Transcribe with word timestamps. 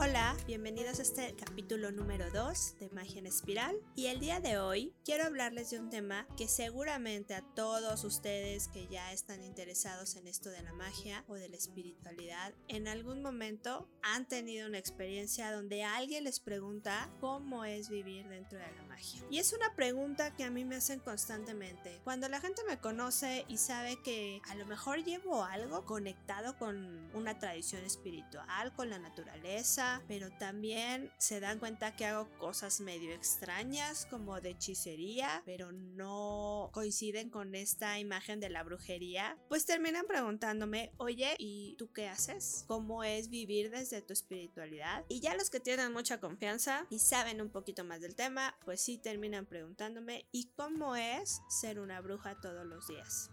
Hola, 0.00 0.36
bienvenidos 0.46 1.00
a 1.00 1.02
este 1.02 1.34
capítulo 1.34 1.90
número 1.90 2.30
2 2.30 2.76
de 2.78 2.88
Magia 2.90 3.18
en 3.18 3.26
Espiral 3.26 3.74
y 3.96 4.06
el 4.06 4.20
día 4.20 4.38
de 4.38 4.56
hoy 4.56 4.94
quiero 5.04 5.24
hablarles 5.24 5.70
de 5.70 5.80
un 5.80 5.90
tema 5.90 6.24
que 6.36 6.46
seguramente 6.46 7.34
a 7.34 7.42
todos 7.56 8.04
ustedes 8.04 8.68
que 8.68 8.86
ya 8.86 9.12
están 9.12 9.42
interesados 9.42 10.14
en 10.14 10.28
esto 10.28 10.50
de 10.50 10.62
la 10.62 10.72
magia 10.72 11.24
o 11.26 11.34
de 11.34 11.48
la 11.48 11.56
espiritualidad 11.56 12.54
en 12.68 12.86
algún 12.86 13.22
momento 13.22 13.88
han 14.02 14.28
tenido 14.28 14.68
una 14.68 14.78
experiencia 14.78 15.50
donde 15.50 15.82
alguien 15.82 16.22
les 16.22 16.38
pregunta 16.38 17.10
cómo 17.20 17.64
es 17.64 17.88
vivir 17.88 18.28
dentro 18.28 18.56
de 18.60 18.70
la 18.76 18.82
magia. 18.84 19.20
Y 19.30 19.38
es 19.38 19.52
una 19.52 19.74
pregunta 19.74 20.34
que 20.36 20.44
a 20.44 20.50
mí 20.50 20.64
me 20.64 20.76
hacen 20.76 21.00
constantemente. 21.00 22.00
Cuando 22.04 22.28
la 22.28 22.40
gente 22.40 22.62
me 22.68 22.78
conoce 22.78 23.44
y 23.48 23.56
sabe 23.58 24.00
que 24.02 24.40
a 24.48 24.54
lo 24.54 24.64
mejor 24.66 25.02
llevo 25.02 25.42
algo 25.42 25.84
conectado 25.84 26.56
con 26.56 27.10
una 27.14 27.38
tradición 27.38 27.84
espiritual, 27.84 28.72
con 28.74 28.90
la 28.90 28.98
naturaleza, 28.98 29.87
pero 30.06 30.30
también 30.30 31.10
se 31.18 31.40
dan 31.40 31.58
cuenta 31.58 31.94
que 31.96 32.06
hago 32.06 32.28
cosas 32.38 32.80
medio 32.80 33.12
extrañas 33.12 34.06
como 34.06 34.40
de 34.40 34.50
hechicería, 34.50 35.42
pero 35.44 35.72
no 35.72 36.70
coinciden 36.72 37.30
con 37.30 37.54
esta 37.54 37.98
imagen 37.98 38.40
de 38.40 38.50
la 38.50 38.62
brujería, 38.62 39.36
pues 39.48 39.66
terminan 39.66 40.06
preguntándome, 40.06 40.92
oye, 40.96 41.34
¿y 41.38 41.76
tú 41.78 41.92
qué 41.92 42.08
haces? 42.08 42.64
¿Cómo 42.66 43.04
es 43.04 43.28
vivir 43.28 43.70
desde 43.70 44.02
tu 44.02 44.12
espiritualidad? 44.12 45.04
Y 45.08 45.20
ya 45.20 45.34
los 45.34 45.50
que 45.50 45.60
tienen 45.60 45.92
mucha 45.92 46.20
confianza 46.20 46.86
y 46.90 46.98
saben 46.98 47.40
un 47.40 47.50
poquito 47.50 47.84
más 47.84 48.00
del 48.00 48.14
tema, 48.14 48.56
pues 48.64 48.80
sí 48.80 48.98
terminan 48.98 49.46
preguntándome, 49.46 50.26
¿y 50.32 50.50
cómo 50.56 50.96
es 50.96 51.40
ser 51.48 51.80
una 51.80 52.00
bruja 52.00 52.40
todos 52.40 52.66
los 52.66 52.86
días? 52.88 53.30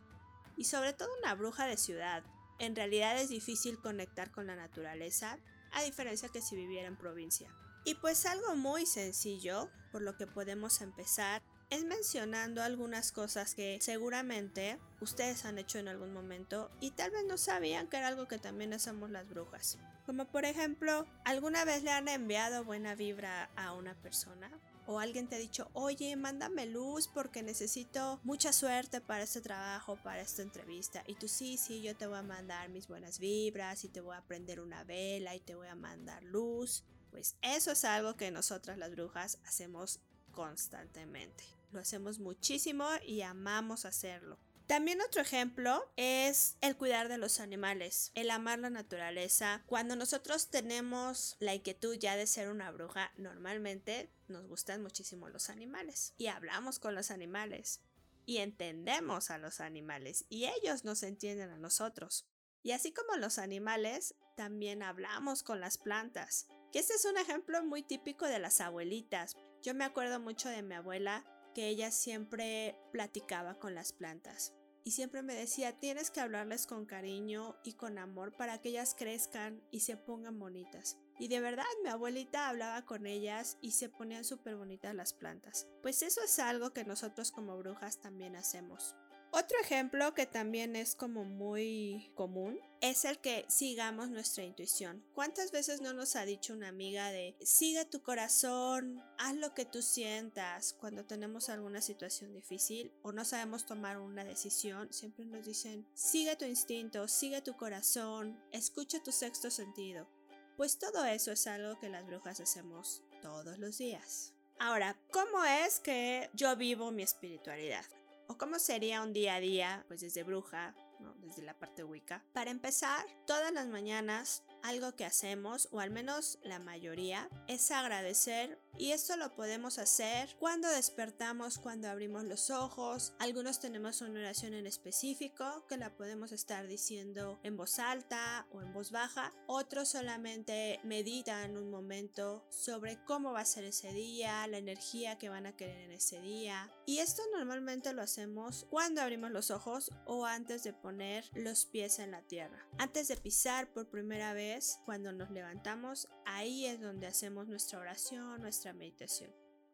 Y 0.57 0.65
sobre 0.65 0.93
todo 0.93 1.09
una 1.21 1.35
bruja 1.35 1.67
de 1.67 1.77
ciudad, 1.77 2.23
en 2.59 2.75
realidad 2.75 3.19
es 3.19 3.29
difícil 3.29 3.79
conectar 3.79 4.31
con 4.31 4.47
la 4.47 4.55
naturaleza 4.55 5.39
a 5.75 5.83
diferencia 5.83 6.29
que 6.29 6.41
si 6.41 6.55
viviera 6.55 6.87
en 6.87 6.97
provincia. 6.97 7.53
Y 7.83 7.93
pues 7.95 8.25
algo 8.25 8.55
muy 8.55 8.87
sencillo, 8.87 9.69
por 9.91 10.01
lo 10.01 10.17
que 10.17 10.25
podemos 10.25 10.81
empezar, 10.81 11.43
es 11.69 11.83
mencionando 11.83 12.63
algunas 12.63 13.11
cosas 13.11 13.53
que 13.53 13.77
seguramente 13.81 14.79
ustedes 15.01 15.45
han 15.45 15.59
hecho 15.59 15.77
en 15.77 15.87
algún 15.87 16.13
momento 16.13 16.71
y 16.79 16.91
tal 16.91 17.11
vez 17.11 17.25
no 17.25 17.37
sabían 17.37 17.87
que 17.87 17.97
era 17.97 18.07
algo 18.07 18.27
que 18.27 18.39
también 18.39 18.73
hacemos 18.73 19.09
las 19.09 19.27
brujas. 19.27 19.77
Como 20.05 20.25
por 20.25 20.45
ejemplo, 20.45 21.05
¿alguna 21.25 21.65
vez 21.65 21.83
le 21.83 21.91
han 21.91 22.07
enviado 22.07 22.63
buena 22.63 22.95
vibra 22.95 23.49
a 23.55 23.73
una 23.73 23.95
persona? 23.95 24.51
O 24.87 24.99
alguien 24.99 25.27
te 25.27 25.35
ha 25.35 25.39
dicho, 25.39 25.69
oye, 25.73 26.15
mándame 26.15 26.65
luz 26.65 27.07
porque 27.07 27.43
necesito 27.43 28.19
mucha 28.23 28.53
suerte 28.53 29.01
para 29.01 29.23
este 29.23 29.41
trabajo, 29.41 29.97
para 30.03 30.21
esta 30.21 30.41
entrevista. 30.41 31.03
Y 31.07 31.15
tú 31.15 31.27
sí, 31.27 31.57
sí, 31.57 31.81
yo 31.81 31.95
te 31.95 32.07
voy 32.07 32.17
a 32.17 32.23
mandar 32.23 32.69
mis 32.69 32.87
buenas 32.87 33.19
vibras 33.19 33.83
y 33.83 33.89
te 33.89 34.01
voy 34.01 34.15
a 34.15 34.21
prender 34.21 34.59
una 34.59 34.83
vela 34.83 35.35
y 35.35 35.39
te 35.39 35.55
voy 35.55 35.67
a 35.67 35.75
mandar 35.75 36.23
luz. 36.23 36.83
Pues 37.11 37.35
eso 37.41 37.71
es 37.71 37.85
algo 37.85 38.15
que 38.15 38.31
nosotras 38.31 38.77
las 38.77 38.91
brujas 38.91 39.39
hacemos 39.45 40.01
constantemente. 40.31 41.43
Lo 41.71 41.79
hacemos 41.79 42.19
muchísimo 42.19 42.85
y 43.05 43.21
amamos 43.21 43.85
hacerlo. 43.85 44.37
También 44.67 44.99
otro 45.01 45.21
ejemplo 45.21 45.87
es 45.95 46.57
el 46.61 46.75
cuidar 46.75 47.07
de 47.07 47.19
los 47.19 47.39
animales, 47.39 48.11
el 48.15 48.31
amar 48.31 48.57
la 48.57 48.71
naturaleza. 48.71 49.63
Cuando 49.67 49.95
nosotros 49.95 50.49
tenemos 50.49 51.37
la 51.39 51.53
inquietud 51.53 51.95
ya 51.95 52.15
de 52.15 52.25
ser 52.25 52.49
una 52.49 52.71
bruja, 52.71 53.11
normalmente 53.15 54.09
nos 54.27 54.47
gustan 54.47 54.81
muchísimo 54.81 55.29
los 55.29 55.51
animales 55.51 56.15
y 56.17 56.27
hablamos 56.27 56.79
con 56.79 56.95
los 56.95 57.11
animales 57.11 57.81
y 58.25 58.37
entendemos 58.37 59.29
a 59.29 59.37
los 59.37 59.61
animales 59.61 60.25
y 60.29 60.45
ellos 60.45 60.83
nos 60.83 61.03
entienden 61.03 61.51
a 61.51 61.57
nosotros. 61.57 62.25
Y 62.63 62.71
así 62.71 62.91
como 62.91 63.17
los 63.17 63.37
animales, 63.37 64.15
también 64.35 64.81
hablamos 64.81 65.43
con 65.43 65.59
las 65.59 65.77
plantas. 65.77 66.47
Que 66.71 66.79
este 66.79 66.95
es 66.95 67.05
un 67.05 67.17
ejemplo 67.17 67.63
muy 67.63 67.83
típico 67.83 68.25
de 68.25 68.39
las 68.39 68.59
abuelitas. 68.59 69.35
Yo 69.61 69.75
me 69.75 69.85
acuerdo 69.85 70.19
mucho 70.19 70.49
de 70.49 70.63
mi 70.63 70.73
abuela 70.73 71.23
que 71.55 71.69
ella 71.69 71.89
siempre 71.89 72.77
platicaba 72.91 73.57
con 73.57 73.73
las 73.73 73.93
plantas. 73.93 74.53
Y 74.83 74.91
siempre 74.91 75.23
me 75.23 75.33
decía, 75.33 75.79
tienes 75.79 76.11
que 76.11 76.19
hablarles 76.19 76.67
con 76.67 76.85
cariño 76.85 77.55
y 77.63 77.73
con 77.73 77.97
amor 77.97 78.37
para 78.37 78.61
que 78.61 78.69
ellas 78.69 78.93
crezcan 78.95 79.63
y 79.71 79.79
se 79.79 79.97
pongan 79.97 80.37
bonitas. 80.37 80.99
Y 81.17 81.27
de 81.27 81.39
verdad, 81.39 81.63
mi 81.81 81.89
abuelita 81.89 82.49
hablaba 82.49 82.85
con 82.85 83.07
ellas 83.07 83.57
y 83.61 83.71
se 83.71 83.89
ponían 83.89 84.23
súper 84.23 84.57
bonitas 84.57 84.93
las 84.93 85.13
plantas. 85.13 85.65
Pues 85.81 86.03
eso 86.03 86.21
es 86.23 86.37
algo 86.37 86.71
que 86.71 86.83
nosotros 86.83 87.31
como 87.31 87.57
brujas 87.57 87.99
también 87.99 88.35
hacemos. 88.35 88.95
Otro 89.37 89.59
ejemplo 89.59 90.13
que 90.13 90.25
también 90.25 90.77
es 90.77 90.95
como 90.95 91.25
muy 91.25 92.09
común 92.15 92.57
es 92.79 93.03
el 93.03 93.19
que 93.19 93.43
sigamos 93.49 94.09
nuestra 94.09 94.45
intuición. 94.45 95.03
¿Cuántas 95.13 95.51
veces 95.51 95.81
no 95.81 95.91
nos 95.91 96.15
ha 96.15 96.23
dicho 96.23 96.53
una 96.53 96.69
amiga 96.69 97.11
de 97.11 97.35
sigue 97.41 97.83
tu 97.83 98.01
corazón, 98.01 99.03
haz 99.17 99.35
lo 99.35 99.53
que 99.53 99.65
tú 99.65 99.81
sientas 99.81 100.71
cuando 100.79 101.03
tenemos 101.03 101.49
alguna 101.49 101.81
situación 101.81 102.31
difícil 102.31 102.93
o 103.01 103.11
no 103.11 103.25
sabemos 103.25 103.65
tomar 103.65 103.97
una 103.97 104.23
decisión? 104.23 104.93
Siempre 104.93 105.25
nos 105.25 105.45
dicen 105.45 105.85
sigue 105.93 106.37
tu 106.37 106.45
instinto, 106.45 107.09
sigue 107.09 107.41
tu 107.41 107.57
corazón, 107.57 108.41
escucha 108.53 109.03
tu 109.03 109.11
sexto 109.11 109.51
sentido. 109.51 110.07
Pues 110.55 110.79
todo 110.79 111.03
eso 111.03 111.33
es 111.33 111.45
algo 111.45 111.77
que 111.77 111.89
las 111.89 112.07
brujas 112.07 112.39
hacemos 112.39 113.03
todos 113.21 113.59
los 113.59 113.79
días. 113.79 114.33
Ahora, 114.59 114.97
¿cómo 115.11 115.43
es 115.43 115.81
que 115.81 116.29
yo 116.33 116.55
vivo 116.55 116.89
mi 116.91 117.03
espiritualidad? 117.03 117.83
O 118.27 118.37
cómo 118.37 118.59
sería 118.59 119.01
un 119.01 119.13
día 119.13 119.35
a 119.35 119.39
día, 119.39 119.85
pues 119.87 120.01
desde 120.01 120.23
bruja, 120.23 120.75
desde 121.17 121.43
la 121.43 121.57
parte 121.57 121.83
Wicca. 121.83 122.23
Para 122.33 122.51
empezar, 122.51 123.05
todas 123.25 123.51
las 123.51 123.67
mañanas 123.67 124.43
algo 124.63 124.95
que 124.95 125.05
hacemos, 125.05 125.67
o 125.71 125.79
al 125.79 125.91
menos 125.91 126.39
la 126.43 126.59
mayoría, 126.59 127.29
es 127.47 127.71
agradecer 127.71 128.59
y 128.77 128.91
esto 128.91 129.15
lo 129.17 129.33
podemos 129.35 129.79
hacer 129.79 130.35
cuando 130.39 130.69
despertamos, 130.69 131.57
cuando 131.57 131.89
abrimos 131.89 132.23
los 132.25 132.49
ojos. 132.49 133.13
Algunos 133.19 133.59
tenemos 133.59 134.01
una 134.01 134.19
oración 134.19 134.53
en 134.53 134.67
específico 134.67 135.65
que 135.67 135.77
la 135.77 135.95
podemos 135.95 136.31
estar 136.31 136.67
diciendo 136.67 137.39
en 137.43 137.57
voz 137.57 137.79
alta 137.79 138.47
o 138.51 138.61
en 138.61 138.73
voz 138.73 138.91
baja. 138.91 139.33
Otros 139.47 139.89
solamente 139.89 140.79
meditan 140.83 141.57
un 141.57 141.69
momento 141.69 142.45
sobre 142.49 143.03
cómo 143.05 143.33
va 143.33 143.41
a 143.41 143.45
ser 143.45 143.63
ese 143.63 143.93
día, 143.93 144.45
la 144.47 144.57
energía 144.57 145.17
que 145.17 145.29
van 145.29 145.45
a 145.45 145.55
querer 145.55 145.81
en 145.81 145.91
ese 145.91 146.19
día. 146.19 146.69
Y 146.85 146.99
esto 146.99 147.21
normalmente 147.33 147.93
lo 147.93 148.01
hacemos 148.01 148.67
cuando 148.69 149.01
abrimos 149.01 149.31
los 149.31 149.51
ojos 149.51 149.91
o 150.05 150.25
antes 150.25 150.63
de 150.63 150.73
poner 150.73 151.25
los 151.33 151.65
pies 151.65 151.99
en 151.99 152.11
la 152.11 152.21
tierra. 152.21 152.67
Antes 152.77 153.07
de 153.07 153.17
pisar 153.17 153.71
por 153.71 153.89
primera 153.89 154.33
vez 154.33 154.79
cuando 154.85 155.11
nos 155.11 155.31
levantamos, 155.31 156.07
ahí 156.25 156.65
es 156.65 156.81
donde 156.81 157.07
hacemos 157.07 157.47
nuestra 157.47 157.79
oración, 157.79 158.41
nuestra 158.41 158.64
meditación. 158.73 159.31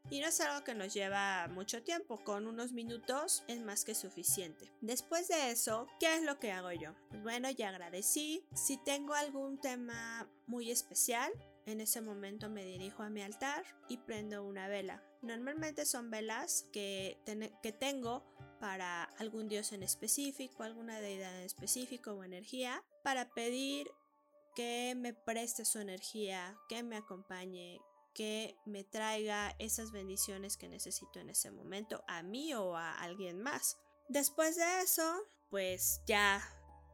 Y 0.09 0.19
no 0.19 0.27
es 0.27 0.41
algo 0.41 0.63
que 0.63 0.73
nos 0.73 0.93
lleva 0.93 1.47
mucho 1.49 1.83
tiempo, 1.83 2.23
con 2.23 2.47
unos 2.47 2.73
minutos 2.73 3.43
es 3.47 3.61
más 3.61 3.85
que 3.85 3.93
suficiente. 3.93 4.71
Después 4.81 5.27
de 5.27 5.51
eso, 5.51 5.87
¿qué 5.99 6.15
es 6.15 6.23
lo 6.23 6.39
que 6.39 6.51
hago 6.51 6.71
yo? 6.71 6.95
Pues 7.09 7.21
bueno, 7.21 7.49
ya 7.51 7.69
agradecí. 7.69 8.43
Si 8.55 8.77
tengo 8.83 9.13
algún 9.13 9.59
tema 9.59 10.27
muy 10.47 10.71
especial, 10.71 11.31
en 11.65 11.81
ese 11.81 12.01
momento 12.01 12.49
me 12.49 12.65
dirijo 12.65 13.03
a 13.03 13.09
mi 13.09 13.21
altar 13.21 13.63
y 13.87 13.97
prendo 13.97 14.43
una 14.43 14.67
vela. 14.67 15.03
Normalmente 15.21 15.85
son 15.85 16.09
velas 16.09 16.65
que, 16.73 17.19
que 17.61 17.71
tengo 17.71 18.25
para 18.59 19.03
algún 19.03 19.47
dios 19.47 19.71
en 19.71 19.83
específico, 19.83 20.63
alguna 20.63 20.99
deidad 20.99 21.35
en 21.37 21.43
específico 21.43 22.13
o 22.13 22.23
energía, 22.23 22.83
para 23.03 23.29
pedir 23.33 23.87
que 24.55 24.93
me 24.97 25.13
preste 25.13 25.63
su 25.63 25.79
energía, 25.79 26.57
que 26.67 26.83
me 26.83 26.97
acompañe, 26.97 27.79
que 28.13 28.57
me 28.65 28.83
traiga 28.83 29.55
esas 29.59 29.91
bendiciones 29.91 30.57
que 30.57 30.69
necesito 30.69 31.19
en 31.19 31.29
ese 31.29 31.51
momento 31.51 32.03
a 32.07 32.23
mí 32.23 32.53
o 32.53 32.75
a 32.75 32.99
alguien 32.99 33.41
más. 33.41 33.77
Después 34.09 34.55
de 34.55 34.81
eso, 34.81 35.23
pues 35.49 36.01
ya 36.05 36.41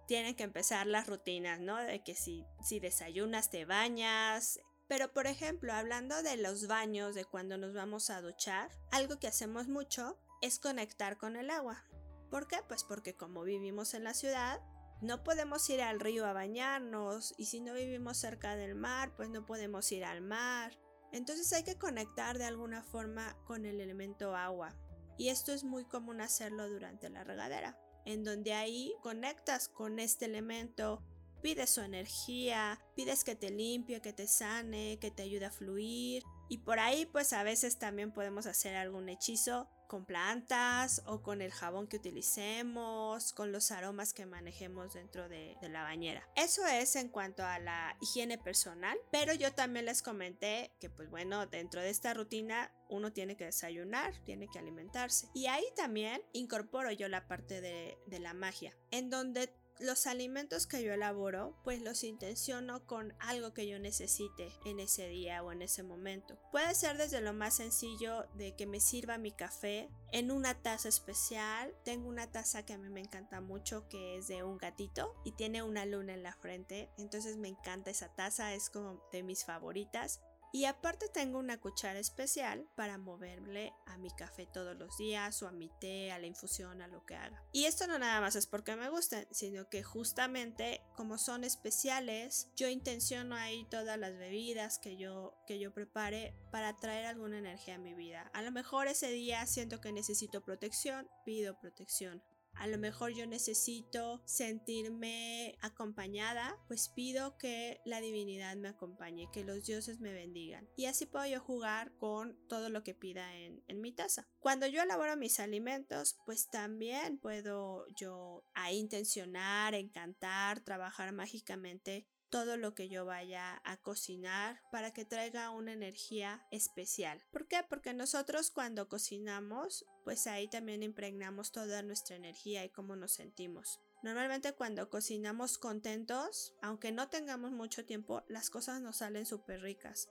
tienen 0.08 0.36
que 0.36 0.44
empezar 0.44 0.88
las 0.88 1.08
rutinas, 1.08 1.60
¿no? 1.60 1.78
De 1.78 2.04
que 2.04 2.16
si, 2.16 2.46
si 2.64 2.80
desayunas, 2.80 3.50
te 3.50 3.66
bañas. 3.66 4.60
Pero 4.88 5.12
por 5.12 5.28
ejemplo, 5.28 5.74
hablando 5.74 6.24
de 6.24 6.38
los 6.38 6.68
baños, 6.68 7.14
de 7.14 7.26
cuando 7.26 7.58
nos 7.58 7.74
vamos 7.74 8.10
a 8.10 8.22
duchar, 8.22 8.72
algo 8.92 9.20
que 9.20 9.28
hacemos 9.28 9.68
mucho 9.68 10.18
es 10.42 10.60
conectar 10.60 11.18
con 11.18 11.36
el 11.36 11.50
agua. 11.50 11.84
¿Por 12.30 12.48
qué? 12.48 12.58
Pues 12.68 12.84
porque 12.84 13.16
como 13.16 13.44
vivimos 13.44 13.94
en 13.94 14.04
la 14.04 14.14
ciudad, 14.14 14.62
no 15.02 15.24
podemos 15.24 15.70
ir 15.70 15.82
al 15.82 16.00
río 16.00 16.26
a 16.26 16.34
bañarnos 16.34 17.36
y 17.38 17.46
si 17.46 17.62
no 17.62 17.74
vivimos 17.74 18.18
cerca 18.18 18.56
del 18.56 18.76
mar, 18.76 19.14
pues 19.16 19.30
no 19.30 19.46
podemos 19.46 19.92
ir 19.92 20.04
al 20.04 20.22
mar. 20.22 20.78
Entonces 21.12 21.52
hay 21.54 21.64
que 21.64 21.78
conectar 21.78 22.38
de 22.38 22.46
alguna 22.46 22.84
forma 22.84 23.36
con 23.46 23.66
el 23.66 23.80
elemento 23.82 24.36
agua. 24.36 24.76
Y 25.18 25.30
esto 25.30 25.52
es 25.52 25.64
muy 25.64 25.86
común 25.86 26.22
hacerlo 26.22 26.70
durante 26.70 27.10
la 27.10 27.24
regadera, 27.24 27.80
en 28.06 28.24
donde 28.24 28.54
ahí 28.54 28.94
conectas 29.02 29.68
con 29.68 30.00
este 30.00 30.26
elemento, 30.26 31.04
pides 31.42 31.72
su 31.72 31.82
energía, 31.82 32.80
pides 32.96 33.24
que 33.24 33.36
te 33.36 33.50
limpie, 33.50 34.02
que 34.02 34.14
te 34.14 34.28
sane, 34.28 35.00
que 35.00 35.12
te 35.12 35.24
ayude 35.24 35.46
a 35.46 35.52
fluir. 35.52 36.24
Y 36.50 36.60
por 36.60 36.80
ahí 36.80 37.06
pues 37.06 37.34
a 37.34 37.44
veces 37.44 37.80
también 37.80 38.12
podemos 38.12 38.46
hacer 38.46 38.76
algún 38.76 39.10
hechizo 39.10 39.70
con 39.88 40.06
plantas 40.06 41.02
o 41.06 41.22
con 41.22 41.42
el 41.42 41.52
jabón 41.52 41.88
que 41.88 41.98
utilicemos, 41.98 43.34
con 43.34 43.52
los 43.52 43.72
aromas 43.72 44.14
que 44.14 44.26
manejemos 44.26 44.94
dentro 44.94 45.28
de, 45.30 45.56
la 45.68 45.84
bañera. 45.84 46.26
Eso 46.36 46.66
es 46.66 46.96
en 46.96 47.10
cuanto 47.10 47.44
a 47.44 47.60
la 47.60 47.98
higiene 48.02 48.38
personal, 48.38 48.98
pero 49.12 49.34
yo 49.34 49.54
también 49.54 49.86
les 49.86 50.02
comenté 50.02 50.72
que 50.80 50.90
pues 50.90 51.10
bueno, 51.10 51.46
dentro 51.46 51.82
de 51.82 51.90
esta 51.90 52.14
rutina 52.14 52.72
uno 52.90 53.12
tiene 53.12 53.36
que 53.36 53.46
desayunar, 53.46 54.14
tiene 54.24 54.48
que 54.48 54.60
alimentarse. 54.60 55.28
Y 55.34 55.48
ahí 55.48 55.66
también 55.76 56.22
incorporo 56.32 56.92
yo 56.92 57.10
la 57.10 57.28
parte 57.28 57.60
de, 57.60 57.98
de 58.06 58.20
la 58.20 58.34
magia, 58.34 58.78
en 58.92 59.10
donde 59.10 59.54
los 59.80 60.08
alimentos 60.08 60.68
que 60.68 60.84
yo 60.84 60.94
elaboro, 60.94 61.56
pues 61.64 61.82
los 61.82 62.04
intenciono 62.04 62.86
con 62.86 63.14
algo 63.20 63.54
que 63.54 63.68
yo 63.68 63.80
necesite 63.80 64.52
en 64.66 64.80
ese 64.80 65.08
día 65.08 65.44
o 65.44 65.52
en 65.52 65.62
ese 65.62 65.84
momento. 65.84 66.38
Puede 66.52 66.74
ser 66.76 66.98
desde 66.98 67.22
lo 67.22 67.34
más 67.34 67.56
sencillo 67.56 68.26
de 68.36 68.56
que 68.56 68.66
me 68.66 68.80
sirva 68.80 69.18
mi 69.18 69.32
café 69.32 69.90
en 70.12 70.32
una 70.32 70.62
taza 70.62 70.90
especial. 70.90 71.74
Tengo 71.84 72.08
una 72.08 72.32
taza 72.32 72.66
que 72.66 72.74
a 72.74 72.78
mí 72.78 72.90
me 72.90 73.02
encanta 73.02 73.42
mucho 73.42 73.88
que 73.88 74.18
es 74.18 74.28
de 74.28 74.44
un 74.44 74.58
gatito 74.58 75.16
y 75.24 75.34
tiene 75.34 75.64
una 75.64 75.86
luna 75.86 76.14
en 76.14 76.24
la 76.24 76.34
frente. 76.34 76.90
Entonces 76.98 77.38
me 77.38 77.50
encanta 77.50 77.92
esa 77.92 78.14
taza, 78.16 78.54
es 78.54 78.70
como 78.70 79.02
de 79.12 79.24
mis 79.24 79.46
favoritas. 79.46 80.22
Y 80.52 80.66
aparte 80.66 81.10
tengo 81.10 81.40
una 81.40 81.60
cuchara 81.60 82.00
especial 82.00 82.68
para 82.76 82.98
moverle 82.98 83.74
a 83.86 83.98
mi 83.98 84.10
café 84.12 84.48
todos 84.48 84.78
los 84.78 84.98
días 84.98 85.42
o 85.44 85.48
a 85.48 85.52
mi 85.52 85.70
té, 85.80 86.12
a 86.12 86.20
la 86.20 86.28
infusión, 86.28 86.82
a 86.82 86.88
lo 86.88 87.06
que 87.06 87.16
haga. 87.16 87.44
Y 87.52 87.66
esto 87.66 87.88
no 87.88 88.00
nada 88.00 88.22
más 88.22 88.36
es 88.36 88.48
porque 88.48 88.76
me 88.76 88.90
gusten, 88.90 89.28
sino 89.32 89.70
que 89.70 89.84
justamente 89.84 90.82
como 90.96 91.18
son 91.18 91.44
especiales, 91.44 92.50
yo 92.56 92.70
intenciono 92.70 93.36
ahí 93.36 93.66
todas 93.70 93.98
las 93.98 94.18
bebidas 94.18 94.80
que 94.80 94.98
yo, 94.98 95.34
que 95.46 95.60
yo 95.60 95.74
prepare 95.74 96.34
para 96.52 96.76
traer 96.78 97.06
alguna 97.06 97.38
energía 97.38 97.76
a 97.76 97.80
mi 97.80 97.94
vida. 97.94 98.30
A 98.34 98.42
lo 98.42 98.52
mejor 98.52 98.88
ese 98.88 99.10
día 99.10 99.46
siento 99.46 99.82
que 99.82 99.92
necesito 99.92 100.42
protección, 100.42 101.10
pido 101.26 101.60
protección 101.60 102.24
a 102.60 102.68
lo 102.68 102.78
mejor 102.78 103.14
yo 103.14 103.26
necesito 103.28 104.22
sentirme 104.26 105.58
acompañada, 105.62 106.58
pues 106.68 106.90
pido 106.90 107.38
que 107.38 107.82
la 107.86 108.02
divinidad 108.02 108.56
me 108.56 108.70
acompañe, 108.70 109.30
que 109.32 109.44
los 109.44 109.66
dioses 109.66 110.00
me 110.00 110.14
bendigan. 110.14 110.68
Y 110.76 110.86
así 110.86 111.06
puedo 111.06 111.26
yo 111.26 111.40
jugar 111.40 111.92
con 111.98 112.38
todo 112.48 112.70
lo 112.70 112.84
que 112.84 112.94
pida 112.94 113.36
en, 113.36 113.64
en 113.68 113.82
mi 113.82 113.92
taza. 113.92 114.28
Cuando 114.40 114.68
yo 114.68 114.82
elaboro 114.82 115.18
mis 115.18 115.40
alimentos, 115.40 116.18
pues 116.26 116.50
también 116.50 117.20
puedo 117.20 117.86
yo 117.96 118.44
a 118.54 118.72
intencionar, 118.72 119.74
encantar, 119.74 120.62
trabajar 120.62 121.12
mágicamente 121.12 122.08
todo 122.30 122.58
lo 122.58 122.74
que 122.74 122.90
yo 122.90 123.06
vaya 123.06 123.62
a 123.64 123.78
cocinar 123.78 124.62
para 124.72 124.92
que 124.92 125.06
traiga 125.06 125.50
una 125.50 125.74
energía 125.74 126.46
especial. 126.52 127.24
¿Por 127.32 127.48
qué? 127.48 127.64
Porque 127.68 127.94
nosotros 127.94 128.52
cuando 128.52 128.90
cocinamos, 128.90 129.86
pues 130.04 130.28
ahí 130.28 130.50
también 130.50 130.84
impregnamos 130.84 131.52
toda 131.52 131.82
nuestra 131.84 132.16
energía 132.16 132.66
y 132.66 132.70
cómo 132.70 132.96
nos 132.96 133.14
sentimos. 133.14 133.80
Normalmente 134.04 134.54
cuando 134.54 134.90
cocinamos 134.90 135.58
contentos, 135.58 136.54
aunque 136.62 136.92
no 136.92 137.10
tengamos 137.10 137.52
mucho 137.52 137.86
tiempo, 137.86 138.24
las 138.28 138.50
cosas 138.50 138.82
nos 138.82 138.98
salen 138.98 139.26
súper 139.26 139.62
ricas. 139.62 140.10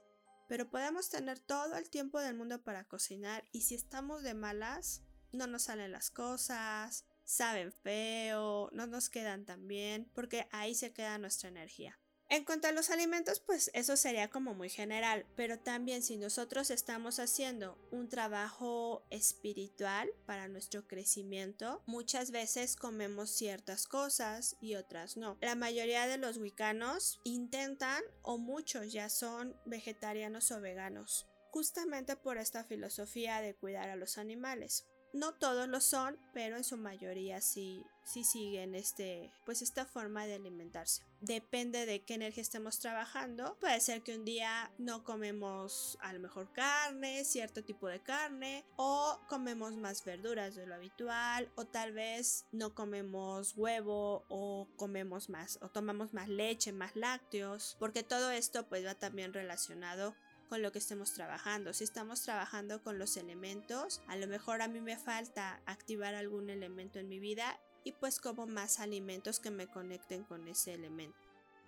Pero 0.49 0.69
podemos 0.69 1.09
tener 1.09 1.39
todo 1.39 1.75
el 1.75 1.89
tiempo 1.89 2.19
del 2.19 2.35
mundo 2.35 2.63
para 2.63 2.85
cocinar 2.85 3.43
y 3.51 3.61
si 3.61 3.75
estamos 3.75 4.23
de 4.23 4.33
malas, 4.33 5.03
no 5.31 5.47
nos 5.47 5.63
salen 5.63 5.91
las 5.91 6.09
cosas, 6.09 7.05
saben 7.23 7.73
feo, 7.73 8.69
no 8.71 8.87
nos 8.87 9.09
quedan 9.09 9.45
tan 9.45 9.67
bien, 9.67 10.09
porque 10.13 10.47
ahí 10.51 10.73
se 10.73 10.93
queda 10.93 11.17
nuestra 11.17 11.49
energía. 11.49 11.99
En 12.29 12.43
cuanto 12.43 12.67
a 12.67 12.73
los 12.73 12.89
alimentos, 12.89 13.39
pues 13.39 13.71
eso 13.73 13.95
sería 13.95 14.29
como 14.29 14.53
muy 14.53 14.69
general, 14.69 15.25
pero 15.37 15.59
también 15.59 16.03
si 16.03 16.17
nosotros 16.17 16.71
estamos 16.71 17.19
haciendo 17.19 17.77
un 17.89 18.09
trabajo 18.09 19.05
espiritual 19.09 20.09
para 20.25 20.49
nuestro 20.49 20.85
crecimiento, 20.87 21.81
muchas 21.85 22.31
veces 22.31 22.75
comemos 22.75 23.29
ciertas 23.31 23.87
cosas 23.87 24.57
y 24.59 24.75
otras 24.75 25.15
no. 25.15 25.37
La 25.39 25.55
mayoría 25.55 26.05
de 26.07 26.17
los 26.17 26.37
wicanos 26.37 27.21
intentan 27.23 28.03
o 28.23 28.37
muchos 28.37 28.91
ya 28.91 29.07
son 29.07 29.55
vegetarianos 29.65 30.51
o 30.51 30.59
veganos, 30.59 31.27
justamente 31.51 32.17
por 32.17 32.37
esta 32.37 32.65
filosofía 32.65 33.41
de 33.41 33.55
cuidar 33.55 33.87
a 33.87 33.95
los 33.95 34.17
animales. 34.17 34.85
No 35.17 35.33
todos 35.33 35.67
lo 35.67 35.81
son, 35.81 36.15
pero 36.31 36.57
en 36.57 36.63
su 36.63 36.77
mayoría 36.77 37.41
sí, 37.41 37.83
sí 38.03 38.23
siguen 38.23 38.75
este, 38.75 39.33
pues 39.47 39.63
esta 39.63 39.83
forma 39.83 40.27
de 40.27 40.35
alimentarse. 40.35 41.01
Depende 41.21 41.87
de 41.87 42.03
qué 42.03 42.13
energía 42.13 42.43
estemos 42.43 42.77
trabajando. 42.77 43.57
Puede 43.59 43.79
ser 43.79 44.03
que 44.03 44.15
un 44.15 44.25
día 44.25 44.71
no 44.77 45.03
comemos 45.03 45.97
a 46.01 46.13
lo 46.13 46.19
mejor 46.19 46.53
carne, 46.53 47.25
cierto 47.25 47.63
tipo 47.63 47.87
de 47.87 47.99
carne, 47.99 48.63
o 48.75 49.19
comemos 49.27 49.75
más 49.75 50.05
verduras 50.05 50.53
de 50.53 50.67
lo 50.67 50.75
habitual, 50.75 51.51
o 51.55 51.65
tal 51.65 51.93
vez 51.93 52.45
no 52.51 52.75
comemos 52.75 53.57
huevo, 53.57 54.23
o 54.29 54.67
comemos 54.75 55.29
más, 55.29 55.57
o 55.63 55.69
tomamos 55.69 56.13
más 56.13 56.29
leche, 56.29 56.71
más 56.73 56.95
lácteos, 56.95 57.75
porque 57.79 58.03
todo 58.03 58.29
esto 58.29 58.69
pues 58.69 58.85
va 58.85 58.93
también 58.93 59.33
relacionado 59.33 60.13
con 60.47 60.61
lo 60.61 60.71
que 60.71 60.79
estemos 60.79 61.13
trabajando. 61.13 61.73
Si 61.73 61.83
estamos 61.83 62.21
trabajando 62.21 62.81
con 62.81 62.97
los 62.97 63.17
elementos, 63.17 64.01
a 64.07 64.15
lo 64.15 64.27
mejor 64.27 64.61
a 64.61 64.67
mí 64.67 64.81
me 64.81 64.97
falta 64.97 65.61
activar 65.65 66.15
algún 66.15 66.49
elemento 66.49 66.99
en 66.99 67.09
mi 67.09 67.19
vida 67.19 67.59
y 67.83 67.91
pues 67.93 68.19
como 68.19 68.47
más 68.47 68.79
alimentos 68.79 69.39
que 69.39 69.51
me 69.51 69.67
conecten 69.67 70.23
con 70.23 70.47
ese 70.47 70.73
elemento. 70.73 71.17